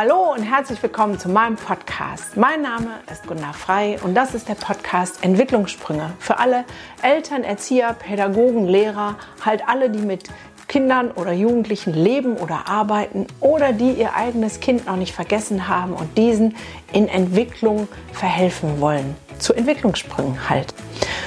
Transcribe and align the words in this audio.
Hallo 0.00 0.32
und 0.32 0.44
herzlich 0.44 0.80
willkommen 0.80 1.18
zu 1.18 1.28
meinem 1.28 1.56
Podcast. 1.56 2.36
Mein 2.36 2.62
Name 2.62 3.00
ist 3.10 3.26
Gunnar 3.26 3.52
Frei 3.52 3.98
und 4.04 4.14
das 4.14 4.32
ist 4.32 4.48
der 4.48 4.54
Podcast 4.54 5.24
Entwicklungssprünge 5.24 6.12
für 6.20 6.38
alle 6.38 6.64
Eltern, 7.02 7.42
Erzieher, 7.42 7.94
Pädagogen, 7.94 8.68
Lehrer, 8.68 9.16
halt 9.44 9.66
alle, 9.66 9.90
die 9.90 9.98
mit 9.98 10.28
Kindern 10.68 11.10
oder 11.10 11.32
Jugendlichen 11.32 11.94
leben 11.94 12.36
oder 12.36 12.68
arbeiten 12.68 13.26
oder 13.40 13.72
die 13.72 13.90
ihr 13.90 14.14
eigenes 14.14 14.60
Kind 14.60 14.86
noch 14.86 14.94
nicht 14.94 15.16
vergessen 15.16 15.66
haben 15.66 15.94
und 15.94 16.16
diesen 16.16 16.54
in 16.92 17.08
Entwicklung 17.08 17.88
verhelfen 18.12 18.80
wollen. 18.80 19.16
Zu 19.40 19.52
Entwicklungssprüngen 19.52 20.48
halt. 20.48 20.74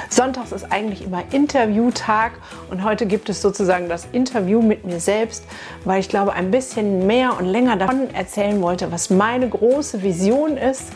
Sonntags 0.10 0.52
ist 0.52 0.72
eigentlich 0.72 1.04
immer 1.04 1.24
Interviewtag 1.32 2.34
und 2.70 2.84
heute 2.84 3.06
gibt 3.06 3.30
es 3.30 3.42
sozusagen 3.42 3.88
das 3.88 4.08
Interview 4.12 4.62
mit 4.62 4.86
mir 4.86 5.00
selbst, 5.00 5.46
weil 5.86 6.00
ich 6.00 6.10
glaube, 6.10 6.34
ein 6.34 6.52
bisschen 6.52 7.08
mehr 7.08 7.38
und 7.40 7.46
länger 7.46 7.78
davon 7.78 8.14
erzählen 8.14 8.62
wollte, 8.62 8.92
was 8.92 9.10
meine 9.10 9.48
große 9.48 10.04
Vision 10.04 10.58
ist, 10.58 10.92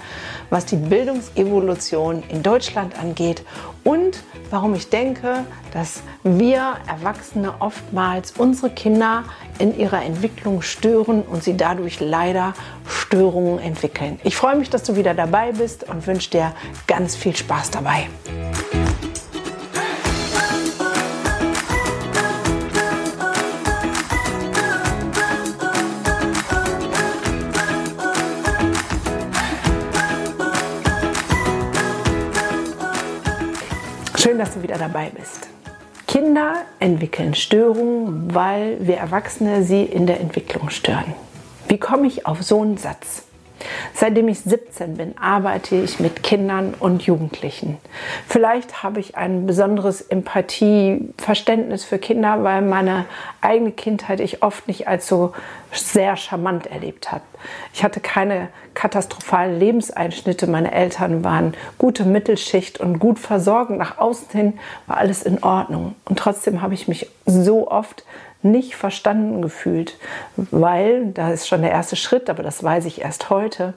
was 0.49 0.65
die 0.65 0.75
Bildungsevolution 0.75 2.23
in 2.29 2.43
Deutschland 2.43 2.99
angeht 2.99 3.43
und 3.83 4.23
warum 4.49 4.75
ich 4.75 4.89
denke, 4.89 5.45
dass 5.73 6.01
wir 6.23 6.73
Erwachsene 6.87 7.53
oftmals 7.59 8.33
unsere 8.37 8.69
Kinder 8.69 9.23
in 9.59 9.77
ihrer 9.77 10.03
Entwicklung 10.03 10.61
stören 10.61 11.21
und 11.21 11.43
sie 11.43 11.57
dadurch 11.57 11.99
leider 11.99 12.53
Störungen 12.87 13.59
entwickeln. 13.59 14.19
Ich 14.23 14.35
freue 14.35 14.55
mich, 14.55 14.69
dass 14.69 14.83
du 14.83 14.95
wieder 14.95 15.13
dabei 15.13 15.51
bist 15.51 15.87
und 15.89 16.05
wünsche 16.05 16.29
dir 16.31 16.53
ganz 16.87 17.15
viel 17.15 17.35
Spaß 17.35 17.71
dabei. 17.71 18.07
Schön, 34.25 34.39
dass 34.39 34.55
du 34.55 34.63
wieder 34.63 34.79
dabei 34.79 35.11
bist. 35.15 35.47
Kinder 36.07 36.63
entwickeln 36.79 37.35
Störungen, 37.35 38.33
weil 38.33 38.77
wir 38.79 38.97
Erwachsene 38.97 39.61
sie 39.61 39.83
in 39.83 40.07
der 40.07 40.19
Entwicklung 40.19 40.71
stören. 40.71 41.13
Wie 41.67 41.77
komme 41.77 42.07
ich 42.07 42.25
auf 42.25 42.41
so 42.41 42.59
einen 42.59 42.77
Satz? 42.77 43.21
Seitdem 43.93 44.27
ich 44.27 44.41
17 44.41 44.97
bin, 44.97 45.17
arbeite 45.17 45.75
ich 45.75 45.99
mit 45.99 46.23
Kindern 46.23 46.73
und 46.79 47.03
Jugendlichen. 47.03 47.77
Vielleicht 48.27 48.83
habe 48.83 48.99
ich 48.99 49.17
ein 49.17 49.45
besonderes 49.45 50.01
Empathieverständnis 50.01 51.83
für 51.85 51.97
Kinder, 51.97 52.43
weil 52.43 52.61
meine 52.61 53.05
eigene 53.41 53.71
Kindheit 53.71 54.19
ich 54.19 54.43
oft 54.43 54.67
nicht 54.67 54.87
als 54.87 55.07
so 55.07 55.33
sehr 55.71 56.15
charmant 56.17 56.67
erlebt 56.67 57.11
habe. 57.11 57.23
Ich 57.73 57.83
hatte 57.83 57.99
keine 57.99 58.49
katastrophalen 58.73 59.59
Lebenseinschnitte. 59.59 60.47
Meine 60.47 60.71
Eltern 60.71 61.23
waren 61.23 61.53
gute 61.77 62.03
Mittelschicht 62.03 62.79
und 62.79 62.99
gut 62.99 63.19
versorgt. 63.19 63.71
Nach 63.71 63.97
außen 63.97 64.27
hin 64.31 64.59
war 64.87 64.97
alles 64.97 65.23
in 65.23 65.43
Ordnung. 65.43 65.95
Und 66.05 66.19
trotzdem 66.19 66.61
habe 66.61 66.73
ich 66.73 66.87
mich 66.87 67.09
so 67.25 67.69
oft 67.69 68.03
nicht 68.45 68.75
verstanden 68.75 69.41
gefühlt, 69.41 69.97
weil, 70.37 71.07
da 71.07 71.31
ist 71.31 71.47
schon 71.47 71.61
der 71.61 71.71
erste 71.71 71.95
Schritt, 71.95 72.29
aber 72.29 72.43
das 72.43 72.63
weiß 72.63 72.85
ich 72.85 73.01
erst 73.01 73.29
heute, 73.29 73.73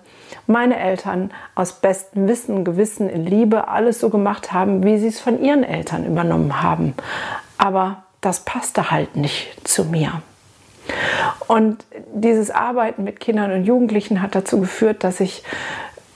meine 0.47 0.79
Eltern 0.79 1.33
aus 1.55 1.73
bestem 1.73 2.29
Wissen, 2.29 2.65
Gewissen, 2.65 3.09
in 3.09 3.27
Liebe 3.27 3.69
alles 3.69 3.99
so 3.99 4.11
gemacht 4.11 4.53
haben, 4.53 4.85
wie 4.85 4.99
sie 4.99 5.09
es 5.09 5.21
von 5.21 5.43
ihren 5.43 5.65
Eltern 5.65 6.07
übernommen 6.07 6.63
haben. 6.63 6.95
Aber 7.57 8.05
das 8.21 8.41
passte 8.41 8.91
halt 8.91 9.17
nicht 9.17 9.67
zu 9.67 9.85
mir. 9.85 10.23
Und 11.47 11.85
dieses 12.15 12.51
Arbeiten 12.51 13.05
mit 13.05 13.21
Kindern 13.21 13.53
und 13.53 13.65
Jugendlichen 13.65 14.23
hat 14.23 14.35
dazu 14.35 14.61
geführt, 14.61 15.05
dass 15.05 15.21
ich 15.21 15.43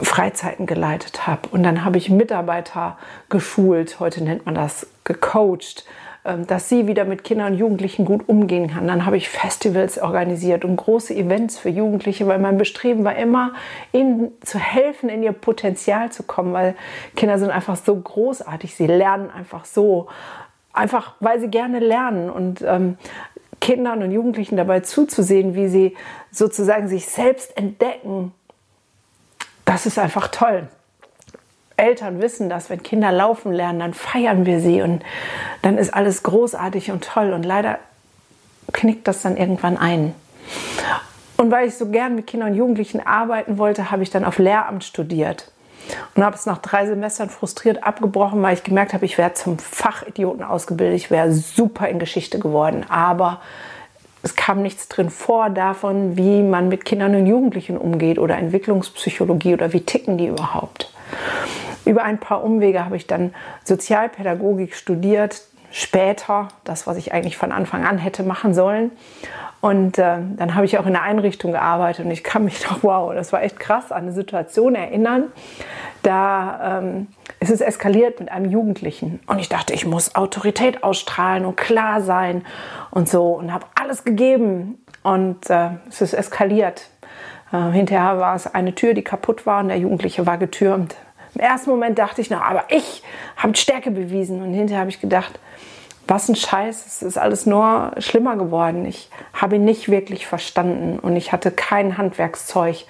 Freizeiten 0.01 0.67
geleitet 0.67 1.27
habe. 1.27 1.49
Und 1.51 1.63
dann 1.63 1.85
habe 1.85 1.99
ich 1.99 2.11
Mitarbeiter 2.11 2.99
geschult, 3.29 4.01
heute 4.01 4.23
nennt 4.23 4.47
man 4.47 4.55
das 4.55 4.87
gecoacht, 5.05 5.85
dass 6.25 6.69
sie 6.69 6.87
wieder 6.87 7.05
mit 7.05 7.25
Kindern 7.25 7.53
und 7.53 7.59
Jugendlichen 7.59 8.05
gut 8.05 8.29
umgehen 8.29 8.71
kann. 8.71 8.87
Dann 8.87 9.05
habe 9.05 9.17
ich 9.17 9.29
Festivals 9.29 9.99
organisiert 9.99 10.65
und 10.65 10.77
große 10.77 11.15
Events 11.15 11.59
für 11.59 11.69
Jugendliche, 11.69 12.27
weil 12.29 12.39
mein 12.39 12.59
Bestreben 12.59 13.05
war 13.05 13.17
immer, 13.17 13.55
ihnen 13.93 14.31
zu 14.41 14.59
helfen, 14.59 15.09
in 15.09 15.23
ihr 15.25 15.33
Potenzial 15.33 16.13
zu 16.13 16.23
kommen, 16.23 16.53
weil 16.53 16.77
Kinder 17.17 17.39
sind 17.39 17.51
einfach 17.51 17.77
so 17.77 17.97
großartig, 17.97 18.75
sie 18.75 18.87
lernen 18.87 19.31
einfach 19.31 19.65
so, 19.65 20.07
einfach 20.73 21.15
weil 21.19 21.41
sie 21.41 21.49
gerne 21.49 21.81
lernen 21.81 22.31
und 22.31 22.63
ähm, 22.63 22.99
Kindern 23.61 24.03
und 24.03 24.13
Jugendlichen 24.13 24.57
dabei 24.57 24.81
zuzusehen, 24.81 25.55
wie 25.55 25.69
sie 25.69 25.97
sozusagen 26.31 26.89
sich 26.89 27.07
selbst 27.07 27.57
entdecken, 27.57 28.33
das 29.65 29.87
ist 29.87 29.99
einfach 29.99 30.29
toll. 30.29 30.69
Eltern 31.77 32.21
wissen 32.21 32.49
das, 32.49 32.71
wenn 32.71 32.83
Kinder 32.83 33.13
laufen 33.13 33.53
lernen, 33.53 33.81
dann 33.81 33.95
feiern 33.95 34.47
wir 34.47 34.61
sie 34.61 34.83
und 34.83 35.03
dann 35.63 35.79
ist 35.79 35.93
alles 35.93 36.23
großartig 36.23 36.91
und 36.91 37.05
toll. 37.05 37.33
Und 37.33 37.45
leider 37.45 37.79
knickt 38.73 39.09
das 39.09 39.23
dann 39.23 39.37
irgendwann 39.37 39.77
ein. 39.77 40.15
Und 41.37 41.51
weil 41.51 41.69
ich 41.69 41.77
so 41.77 41.87
gern 41.87 42.15
mit 42.15 42.27
Kindern 42.27 42.51
und 42.51 42.57
Jugendlichen 42.57 43.05
arbeiten 43.05 43.59
wollte, 43.59 43.91
habe 43.91 44.03
ich 44.03 44.11
dann 44.11 44.25
auf 44.25 44.39
Lehramt 44.39 44.85
studiert 44.85 45.51
und 46.15 46.25
habe 46.25 46.37
es 46.37 46.47
nach 46.47 46.59
drei 46.59 46.87
Semestern 46.87 47.31
frustriert 47.31 47.85
abgebrochen, 47.85 48.43
weil 48.43 48.55
ich 48.55 48.63
gemerkt 48.63 48.95
habe, 48.95 49.05
ich 49.05 49.19
wäre 49.19 49.33
zum 49.35 49.59
Fachidioten 49.59 50.45
ausgebildet, 50.45 50.97
ich 50.97 51.11
wäre 51.11 51.33
super 51.33 51.89
in 51.89 51.99
Geschichte 51.99 52.39
geworden, 52.39 52.87
aber 52.89 53.41
es 54.23 54.37
kam 54.37 54.63
nichts 54.63 54.89
drin 54.89 55.11
vor 55.11 55.51
davon, 55.51 56.17
wie 56.17 56.43
man 56.43 56.69
mit 56.69 56.85
Kindern 56.85 57.15
und 57.17 57.27
Jugendlichen 57.27 57.77
umgeht 57.77 58.19
oder 58.19 58.39
Entwicklungspsychologie 58.39 59.55
oder 59.55 59.73
wie 59.73 59.81
ticken 59.81 60.19
die 60.19 60.29
überhaupt. 60.29 60.92
Über 61.85 62.05
ein 62.05 62.19
paar 62.19 62.45
Umwege 62.45 62.85
habe 62.85 62.97
ich 62.97 63.07
dann 63.07 63.35
Sozialpädagogik 63.65 64.75
studiert, 64.75 65.43
später, 65.71 66.49
das, 66.65 66.87
was 66.87 66.97
ich 66.97 67.13
eigentlich 67.13 67.37
von 67.37 67.51
Anfang 67.51 67.85
an 67.85 67.99
hätte 67.99 68.23
machen 68.23 68.55
sollen. 68.55 68.93
Und 69.61 69.97
äh, 69.97 70.19
dann 70.37 70.55
habe 70.57 70.65
ich 70.65 70.79
auch 70.79 70.87
in 70.87 70.93
der 70.93 71.03
Einrichtung 71.03 71.53
gearbeitet 71.53 72.05
und 72.05 72.11
ich 72.11 72.25
kann 72.25 72.45
mich 72.45 72.61
doch, 72.69 72.83
wow, 72.83 73.15
das 73.15 73.33
war 73.33 73.43
echt 73.43 73.59
krass, 73.59 73.93
an 73.93 74.03
eine 74.03 74.13
Situation 74.13 74.75
erinnern. 74.75 75.33
Da 76.03 76.81
ähm, 76.81 77.07
ist 77.39 77.51
es 77.51 77.61
eskaliert 77.61 78.19
mit 78.19 78.31
einem 78.31 78.51
Jugendlichen 78.51 79.21
und 79.27 79.39
ich 79.39 79.49
dachte, 79.49 79.73
ich 79.73 79.87
muss 79.87 80.17
Autorität 80.17 80.83
ausstrahlen 80.83 81.45
und 81.45 81.57
klar 81.57 82.01
sein 82.01 82.45
und 82.91 83.09
so 83.09 83.35
und 83.35 83.53
habe 83.53 83.67
alles 83.81 84.03
gegeben 84.03 84.85
und 85.05 85.49
äh, 85.49 85.71
es 85.89 86.03
ist 86.03 86.13
eskaliert. 86.13 86.89
Äh, 87.53 87.71
hinterher 87.73 88.19
war 88.19 88.35
es 88.35 88.53
eine 88.53 88.75
Tür, 88.75 88.95
die 88.95 89.03
kaputt 89.03 89.47
war 89.47 89.61
und 89.61 89.69
der 89.69 89.79
Jugendliche 89.79 90.27
war 90.27 90.39
getürmt. 90.39 90.97
Im 91.35 91.41
ersten 91.41 91.71
Moment 91.71 91.99
dachte 91.99 92.21
ich 92.21 92.31
noch, 92.31 92.41
aber 92.41 92.65
ich 92.69 93.03
habe 93.37 93.57
Stärke 93.57 93.91
bewiesen. 93.91 94.43
Und 94.43 94.53
hinterher 94.53 94.81
habe 94.81 94.91
ich 94.91 95.01
gedacht, 95.01 95.39
was 96.09 96.29
ein 96.29 96.37
Scheiß, 96.37 96.85
es 96.87 97.03
ist 97.03 97.17
alles 97.17 97.47
nur 97.47 97.93
schlimmer 97.99 98.37
geworden. 98.37 98.85
Ich 98.85 99.09
habe 99.33 99.57
ihn 99.57 99.65
nicht 99.65 99.89
wirklich 99.89 100.27
verstanden 100.27 100.99
und 100.99 101.17
ich 101.17 101.33
hatte 101.33 101.51
kein 101.51 101.97
Handwerkszeug, 101.97 102.85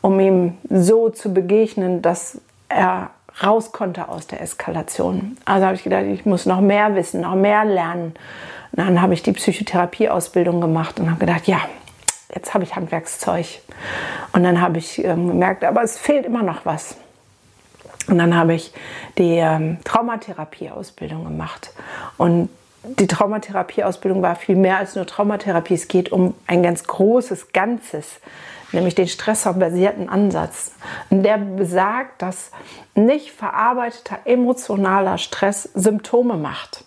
um 0.00 0.18
ihm 0.20 0.58
so 0.68 1.08
zu 1.08 1.32
begegnen, 1.32 2.02
dass 2.02 2.40
er 2.68 3.10
raus 3.42 3.72
konnte 3.72 4.08
aus 4.08 4.26
der 4.26 4.42
Eskalation. 4.42 5.36
Also 5.44 5.66
habe 5.66 5.76
ich 5.76 5.84
gedacht, 5.84 6.04
ich 6.04 6.26
muss 6.26 6.46
noch 6.46 6.60
mehr 6.60 6.94
wissen, 6.94 7.20
noch 7.20 7.36
mehr 7.36 7.64
lernen. 7.64 8.14
Und 8.72 8.84
dann 8.84 9.00
habe 9.00 9.14
ich 9.14 9.22
die 9.22 9.32
Psychotherapieausbildung 9.32 10.60
gemacht 10.60 10.98
und 11.00 11.08
habe 11.08 11.20
gedacht, 11.20 11.46
ja, 11.46 11.60
jetzt 12.34 12.54
habe 12.54 12.64
ich 12.64 12.76
Handwerkszeug. 12.76 13.46
Und 14.32 14.44
dann 14.44 14.60
habe 14.60 14.78
ich 14.78 15.02
ähm, 15.04 15.28
gemerkt, 15.28 15.64
aber 15.64 15.82
es 15.82 15.98
fehlt 15.98 16.26
immer 16.26 16.42
noch 16.42 16.64
was. 16.66 16.96
Und 18.08 18.18
dann 18.18 18.36
habe 18.36 18.54
ich 18.54 18.72
die 19.18 19.36
ähm, 19.36 19.78
Traumatherapieausbildung 19.84 21.24
gemacht. 21.24 21.70
Und 22.16 22.48
die 22.84 23.06
Traumatherapieausbildung 23.06 24.22
war 24.22 24.36
viel 24.36 24.56
mehr 24.56 24.78
als 24.78 24.94
nur 24.94 25.06
Traumatherapie. 25.06 25.74
Es 25.74 25.88
geht 25.88 26.10
um 26.10 26.34
ein 26.46 26.62
ganz 26.62 26.84
großes 26.84 27.52
Ganzes, 27.52 28.20
nämlich 28.72 28.94
den 28.94 29.08
stressorbasierten 29.08 30.08
Ansatz. 30.08 30.72
Und 31.10 31.22
der 31.22 31.38
besagt, 31.38 32.22
dass 32.22 32.50
nicht 32.94 33.30
verarbeiteter 33.30 34.18
emotionaler 34.24 35.18
Stress 35.18 35.64
Symptome 35.74 36.36
macht. 36.36 36.84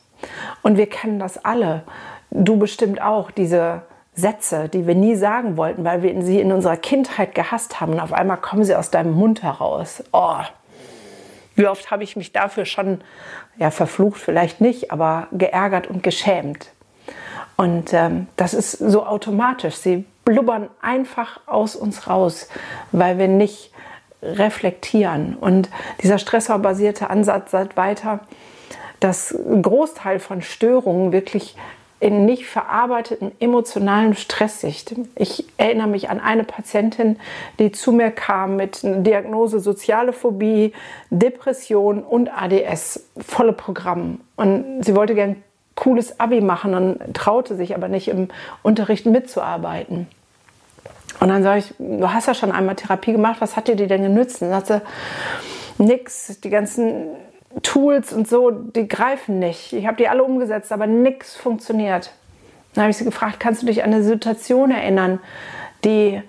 Und 0.63 0.77
wir 0.77 0.87
kennen 0.87 1.19
das 1.19 1.43
alle. 1.43 1.83
Du 2.31 2.57
bestimmt 2.57 3.01
auch, 3.01 3.29
diese 3.29 3.83
Sätze, 4.13 4.67
die 4.69 4.87
wir 4.87 4.95
nie 4.95 5.15
sagen 5.15 5.57
wollten, 5.57 5.83
weil 5.83 6.03
wir 6.03 6.21
sie 6.21 6.39
in 6.39 6.51
unserer 6.51 6.77
Kindheit 6.77 7.33
gehasst 7.33 7.79
haben. 7.79 7.93
Und 7.93 7.99
auf 7.99 8.13
einmal 8.13 8.37
kommen 8.37 8.63
sie 8.63 8.75
aus 8.75 8.91
deinem 8.91 9.13
Mund 9.13 9.43
heraus. 9.43 10.03
Oh, 10.11 10.39
wie 11.55 11.67
oft 11.67 11.91
habe 11.91 12.03
ich 12.03 12.15
mich 12.15 12.31
dafür 12.31 12.65
schon, 12.65 13.01
ja, 13.57 13.71
verflucht 13.71 14.19
vielleicht 14.19 14.61
nicht, 14.61 14.91
aber 14.91 15.27
geärgert 15.31 15.87
und 15.87 16.03
geschämt. 16.03 16.71
Und 17.57 17.93
ähm, 17.93 18.27
das 18.37 18.53
ist 18.53 18.71
so 18.71 19.05
automatisch. 19.05 19.75
Sie 19.75 20.05
blubbern 20.25 20.69
einfach 20.81 21.39
aus 21.45 21.75
uns 21.75 22.07
raus, 22.07 22.49
weil 22.91 23.17
wir 23.17 23.27
nicht 23.27 23.71
reflektieren. 24.23 25.35
Und 25.35 25.69
dieser 26.01 26.17
stressorbasierte 26.17 27.09
Ansatz 27.09 27.51
sagt 27.51 27.77
weiter, 27.77 28.21
dass 28.99 29.31
ein 29.31 29.61
Großteil 29.61 30.19
von 30.19 30.41
Störungen 30.41 31.11
wirklich 31.11 31.55
in 32.01 32.25
nicht 32.25 32.47
verarbeiteten 32.47 33.31
emotionalen 33.39 34.15
Stresssicht. 34.15 34.95
Ich 35.15 35.45
erinnere 35.57 35.87
mich 35.87 36.09
an 36.09 36.19
eine 36.19 36.43
Patientin, 36.43 37.19
die 37.59 37.71
zu 37.71 37.91
mir 37.91 38.09
kam 38.09 38.55
mit 38.55 38.79
Diagnose 38.83 39.59
soziale 39.59 40.11
Phobie, 40.11 40.73
Depression 41.11 42.01
und 42.03 42.29
ADS, 42.29 43.05
volle 43.19 43.53
Programm. 43.53 44.19
Und 44.35 44.83
sie 44.83 44.95
wollte 44.95 45.13
gern 45.13 45.43
cooles 45.75 46.19
Abi 46.19 46.41
machen 46.41 46.73
und 46.73 47.13
traute 47.13 47.55
sich 47.55 47.75
aber 47.75 47.87
nicht 47.87 48.07
im 48.07 48.29
Unterricht 48.63 49.05
mitzuarbeiten. 49.05 50.07
Und 51.19 51.29
dann 51.29 51.43
sage 51.43 51.59
ich, 51.59 51.73
du 51.77 52.11
hast 52.11 52.25
ja 52.27 52.33
schon 52.33 52.51
einmal 52.51 52.75
Therapie 52.75 53.11
gemacht, 53.11 53.41
was 53.41 53.55
hat 53.55 53.67
dir 53.67 53.75
die 53.75 53.85
denn 53.85 54.01
genützt? 54.01 54.41
Und 54.41 54.49
dann 54.49 54.65
sagt 54.65 54.83
sie, 55.77 55.83
nix, 55.83 56.39
die 56.41 56.49
ganzen 56.49 57.09
Tools 57.63 58.13
und 58.13 58.27
so, 58.27 58.51
die 58.51 58.87
greifen 58.87 59.39
nicht. 59.39 59.73
Ich 59.73 59.87
habe 59.87 59.97
die 59.97 60.07
alle 60.07 60.23
umgesetzt, 60.23 60.71
aber 60.71 60.87
nichts 60.87 61.35
funktioniert. 61.35 62.11
Dann 62.73 62.83
habe 62.83 62.91
ich 62.91 62.97
sie 62.97 63.05
gefragt, 63.05 63.39
kannst 63.39 63.61
du 63.61 63.65
dich 63.65 63.83
an 63.83 63.93
eine 63.93 64.03
Situation 64.03 64.71
erinnern, 64.71 65.19
die 65.83 66.21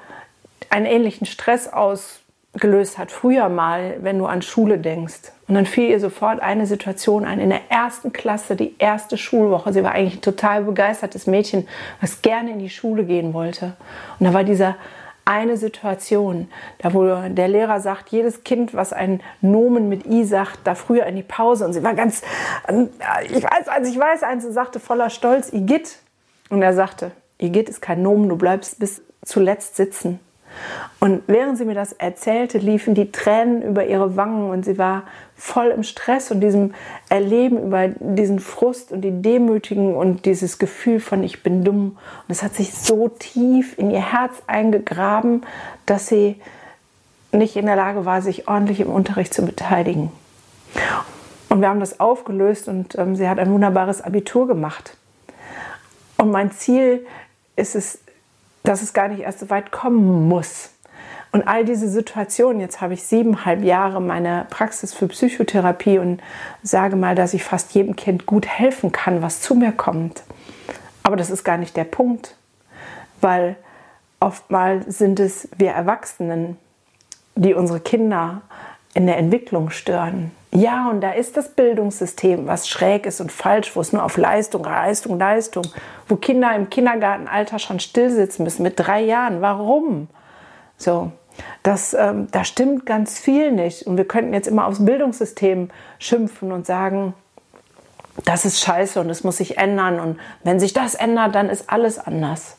einen 0.70 0.86
ähnlichen 0.86 1.26
Stress 1.26 1.72
ausgelöst 1.72 2.98
hat, 2.98 3.12
früher 3.12 3.48
mal, 3.48 3.96
wenn 4.00 4.18
du 4.18 4.26
an 4.26 4.42
Schule 4.42 4.78
denkst? 4.78 5.32
Und 5.46 5.54
dann 5.54 5.66
fiel 5.66 5.90
ihr 5.90 6.00
sofort 6.00 6.40
eine 6.40 6.66
Situation 6.66 7.24
ein. 7.24 7.38
In 7.38 7.50
der 7.50 7.70
ersten 7.70 8.12
Klasse, 8.12 8.56
die 8.56 8.74
erste 8.78 9.18
Schulwoche. 9.18 9.72
Sie 9.72 9.84
war 9.84 9.92
eigentlich 9.92 10.16
ein 10.16 10.22
total 10.22 10.64
begeistertes 10.64 11.26
Mädchen, 11.26 11.68
was 12.00 12.22
gerne 12.22 12.52
in 12.52 12.58
die 12.58 12.70
Schule 12.70 13.04
gehen 13.04 13.34
wollte. 13.34 13.74
Und 14.18 14.26
da 14.26 14.32
war 14.32 14.44
dieser 14.44 14.76
eine 15.24 15.56
Situation, 15.56 16.48
da 16.78 16.92
wo 16.94 17.04
der 17.28 17.48
Lehrer 17.48 17.80
sagt, 17.80 18.10
jedes 18.10 18.44
Kind, 18.44 18.74
was 18.74 18.92
ein 18.92 19.22
Nomen 19.40 19.88
mit 19.88 20.06
I 20.06 20.24
sagt, 20.24 20.60
da 20.64 20.74
früher 20.74 21.06
in 21.06 21.16
die 21.16 21.22
Pause. 21.22 21.64
Und 21.64 21.72
sie 21.72 21.82
war 21.82 21.94
ganz, 21.94 22.22
ich 22.68 23.44
weiß 23.44 23.68
eins, 23.68 23.88
ich 23.88 23.98
weiß 23.98 24.22
eins, 24.22 24.44
sagte 24.44 24.80
voller 24.80 25.10
Stolz, 25.10 25.52
Igitt. 25.52 25.98
Und 26.50 26.62
er 26.62 26.74
sagte, 26.74 27.12
Igitt 27.38 27.68
ist 27.68 27.80
kein 27.80 28.02
Nomen, 28.02 28.28
du 28.28 28.36
bleibst 28.36 28.78
bis 28.78 29.02
zuletzt 29.24 29.76
sitzen. 29.76 30.20
Und 31.00 31.22
während 31.26 31.58
sie 31.58 31.64
mir 31.64 31.74
das 31.74 31.92
erzählte, 31.92 32.58
liefen 32.58 32.94
die 32.94 33.10
Tränen 33.10 33.62
über 33.62 33.84
ihre 33.86 34.16
Wangen 34.16 34.50
und 34.50 34.64
sie 34.64 34.78
war 34.78 35.04
voll 35.36 35.68
im 35.68 35.82
Stress 35.82 36.30
und 36.30 36.40
diesem 36.40 36.74
Erleben 37.08 37.58
über 37.58 37.88
diesen 37.88 38.38
Frust 38.38 38.92
und 38.92 39.00
die 39.00 39.22
Demütigen 39.22 39.94
und 39.94 40.24
dieses 40.24 40.58
Gefühl 40.58 41.00
von 41.00 41.24
ich 41.24 41.42
bin 41.42 41.64
dumm. 41.64 41.98
Und 42.28 42.30
es 42.30 42.42
hat 42.42 42.54
sich 42.54 42.72
so 42.72 43.08
tief 43.08 43.76
in 43.78 43.90
ihr 43.90 44.12
Herz 44.12 44.42
eingegraben, 44.46 45.42
dass 45.86 46.06
sie 46.06 46.40
nicht 47.32 47.56
in 47.56 47.66
der 47.66 47.76
Lage 47.76 48.04
war, 48.04 48.22
sich 48.22 48.46
ordentlich 48.46 48.80
im 48.80 48.90
Unterricht 48.90 49.34
zu 49.34 49.44
beteiligen. 49.44 50.12
Und 51.48 51.60
wir 51.60 51.68
haben 51.68 51.80
das 51.80 52.00
aufgelöst 52.00 52.68
und 52.68 52.96
ähm, 52.98 53.16
sie 53.16 53.28
hat 53.28 53.38
ein 53.38 53.52
wunderbares 53.52 54.00
Abitur 54.00 54.46
gemacht. 54.46 54.96
Und 56.16 56.30
mein 56.30 56.52
Ziel 56.52 57.04
ist 57.56 57.74
es, 57.74 57.98
dass 58.62 58.82
es 58.82 58.92
gar 58.92 59.08
nicht 59.08 59.20
erst 59.20 59.40
so 59.40 59.50
weit 59.50 59.72
kommen 59.72 60.28
muss. 60.28 60.70
Und 61.32 61.48
all 61.48 61.64
diese 61.64 61.88
Situationen, 61.88 62.60
jetzt 62.60 62.82
habe 62.82 62.92
ich 62.92 63.04
siebeneinhalb 63.04 63.64
Jahre 63.64 64.02
meine 64.02 64.46
Praxis 64.50 64.92
für 64.92 65.08
Psychotherapie 65.08 65.98
und 65.98 66.20
sage 66.62 66.94
mal, 66.94 67.14
dass 67.14 67.32
ich 67.32 67.42
fast 67.42 67.72
jedem 67.74 67.96
Kind 67.96 68.26
gut 68.26 68.46
helfen 68.46 68.92
kann, 68.92 69.22
was 69.22 69.40
zu 69.40 69.54
mir 69.54 69.72
kommt. 69.72 70.22
Aber 71.02 71.16
das 71.16 71.30
ist 71.30 71.42
gar 71.42 71.56
nicht 71.56 71.76
der 71.76 71.84
Punkt, 71.84 72.36
weil 73.22 73.56
oftmals 74.20 74.98
sind 74.98 75.20
es 75.20 75.48
wir 75.56 75.70
Erwachsenen, 75.70 76.58
die 77.34 77.54
unsere 77.54 77.80
Kinder 77.80 78.42
in 78.92 79.06
der 79.06 79.16
Entwicklung 79.16 79.70
stören. 79.70 80.32
Ja, 80.54 80.90
und 80.90 81.00
da 81.00 81.12
ist 81.12 81.38
das 81.38 81.48
Bildungssystem, 81.48 82.46
was 82.46 82.68
schräg 82.68 83.06
ist 83.06 83.22
und 83.22 83.32
falsch, 83.32 83.74
wo 83.74 83.80
es 83.80 83.94
nur 83.94 84.04
auf 84.04 84.18
Leistung, 84.18 84.62
Leistung, 84.64 85.18
Leistung, 85.18 85.64
wo 86.08 86.16
Kinder 86.16 86.54
im 86.54 86.68
Kindergartenalter 86.68 87.58
schon 87.58 87.80
stillsitzen 87.80 88.44
müssen 88.44 88.62
mit 88.62 88.74
drei 88.76 89.00
Jahren. 89.00 89.40
Warum? 89.40 90.08
So, 90.76 91.10
das, 91.62 91.94
ähm, 91.94 92.28
da 92.32 92.44
stimmt 92.44 92.84
ganz 92.84 93.18
viel 93.18 93.50
nicht. 93.50 93.86
Und 93.86 93.96
wir 93.96 94.06
könnten 94.06 94.34
jetzt 94.34 94.46
immer 94.46 94.66
aufs 94.66 94.84
Bildungssystem 94.84 95.70
schimpfen 95.98 96.52
und 96.52 96.66
sagen, 96.66 97.14
das 98.26 98.44
ist 98.44 98.60
scheiße 98.60 99.00
und 99.00 99.08
es 99.08 99.24
muss 99.24 99.38
sich 99.38 99.56
ändern. 99.56 100.00
Und 100.00 100.20
wenn 100.44 100.60
sich 100.60 100.74
das 100.74 100.94
ändert, 100.94 101.34
dann 101.34 101.48
ist 101.48 101.70
alles 101.70 101.98
anders. 101.98 102.58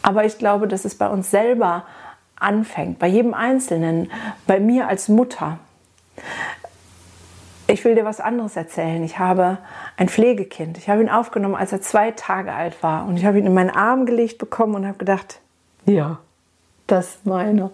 Aber 0.00 0.24
ich 0.24 0.38
glaube, 0.38 0.66
dass 0.66 0.86
es 0.86 0.94
bei 0.96 1.08
uns 1.08 1.30
selber 1.30 1.84
anfängt, 2.36 2.98
bei 2.98 3.06
jedem 3.06 3.34
Einzelnen, 3.34 4.10
bei 4.46 4.60
mir 4.60 4.88
als 4.88 5.08
Mutter. 5.08 5.58
Ich 7.72 7.84
will 7.86 7.94
dir 7.94 8.04
was 8.04 8.20
anderes 8.20 8.54
erzählen. 8.54 9.02
Ich 9.02 9.18
habe 9.18 9.56
ein 9.96 10.10
Pflegekind. 10.10 10.76
Ich 10.76 10.90
habe 10.90 11.00
ihn 11.00 11.08
aufgenommen, 11.08 11.54
als 11.54 11.72
er 11.72 11.80
zwei 11.80 12.10
Tage 12.10 12.52
alt 12.52 12.82
war. 12.82 13.06
Und 13.06 13.16
ich 13.16 13.24
habe 13.24 13.38
ihn 13.38 13.46
in 13.46 13.54
meinen 13.54 13.70
Arm 13.70 14.04
gelegt 14.04 14.36
bekommen 14.36 14.74
und 14.74 14.86
habe 14.86 14.98
gedacht, 14.98 15.40
ja, 15.86 16.18
das 16.86 17.08
ist 17.08 17.26
meiner. 17.26 17.70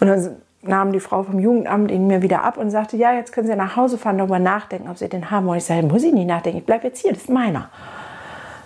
Und 0.00 0.06
dann 0.06 0.36
nahm 0.60 0.92
die 0.92 1.00
Frau 1.00 1.22
vom 1.22 1.38
Jugendamt 1.38 1.90
ihn 1.90 2.06
mir 2.06 2.20
wieder 2.20 2.44
ab 2.44 2.58
und 2.58 2.70
sagte, 2.70 2.98
ja, 2.98 3.14
jetzt 3.14 3.32
können 3.32 3.46
Sie 3.46 3.56
nach 3.56 3.76
Hause 3.76 3.96
fahren, 3.96 4.18
darüber 4.18 4.38
nachdenken, 4.38 4.90
ob 4.90 4.98
Sie 4.98 5.08
den 5.08 5.30
haben 5.30 5.46
wollen. 5.46 5.58
Ich 5.58 5.64
sage, 5.64 5.86
muss 5.86 6.04
ich 6.04 6.12
nicht 6.12 6.26
nachdenken, 6.26 6.58
ich 6.58 6.66
bleibe 6.66 6.86
jetzt 6.88 7.00
hier, 7.00 7.12
das 7.12 7.22
ist 7.22 7.30
meiner. 7.30 7.70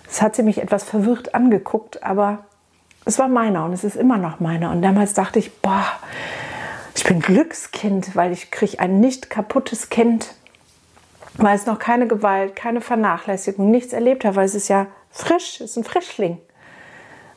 Das 0.06 0.20
hat 0.22 0.34
sie 0.34 0.42
mich 0.42 0.60
etwas 0.60 0.82
verwirrt 0.82 1.34
angeguckt, 1.34 2.02
aber 2.02 2.38
es 3.04 3.18
war 3.18 3.28
meiner 3.28 3.64
und 3.64 3.72
es 3.72 3.84
ist 3.84 3.96
immer 3.96 4.18
noch 4.18 4.40
meiner. 4.40 4.72
Und 4.72 4.82
damals 4.82 5.14
dachte 5.14 5.38
ich, 5.38 5.60
boah, 5.60 5.84
ich 6.94 7.04
bin 7.04 7.20
Glückskind, 7.20 8.14
weil 8.14 8.32
ich 8.32 8.50
kriege 8.50 8.78
ein 8.80 9.00
nicht 9.00 9.30
kaputtes 9.30 9.88
Kind, 9.88 10.34
weil 11.34 11.56
es 11.56 11.66
noch 11.66 11.78
keine 11.78 12.06
Gewalt, 12.06 12.56
keine 12.56 12.80
Vernachlässigung, 12.80 13.70
nichts 13.70 13.92
erlebt 13.92 14.24
hat, 14.24 14.36
weil 14.36 14.44
es 14.44 14.54
ist 14.54 14.68
ja 14.68 14.86
frisch, 15.10 15.60
es 15.60 15.72
ist 15.72 15.76
ein 15.78 15.84
Frischling. 15.84 16.38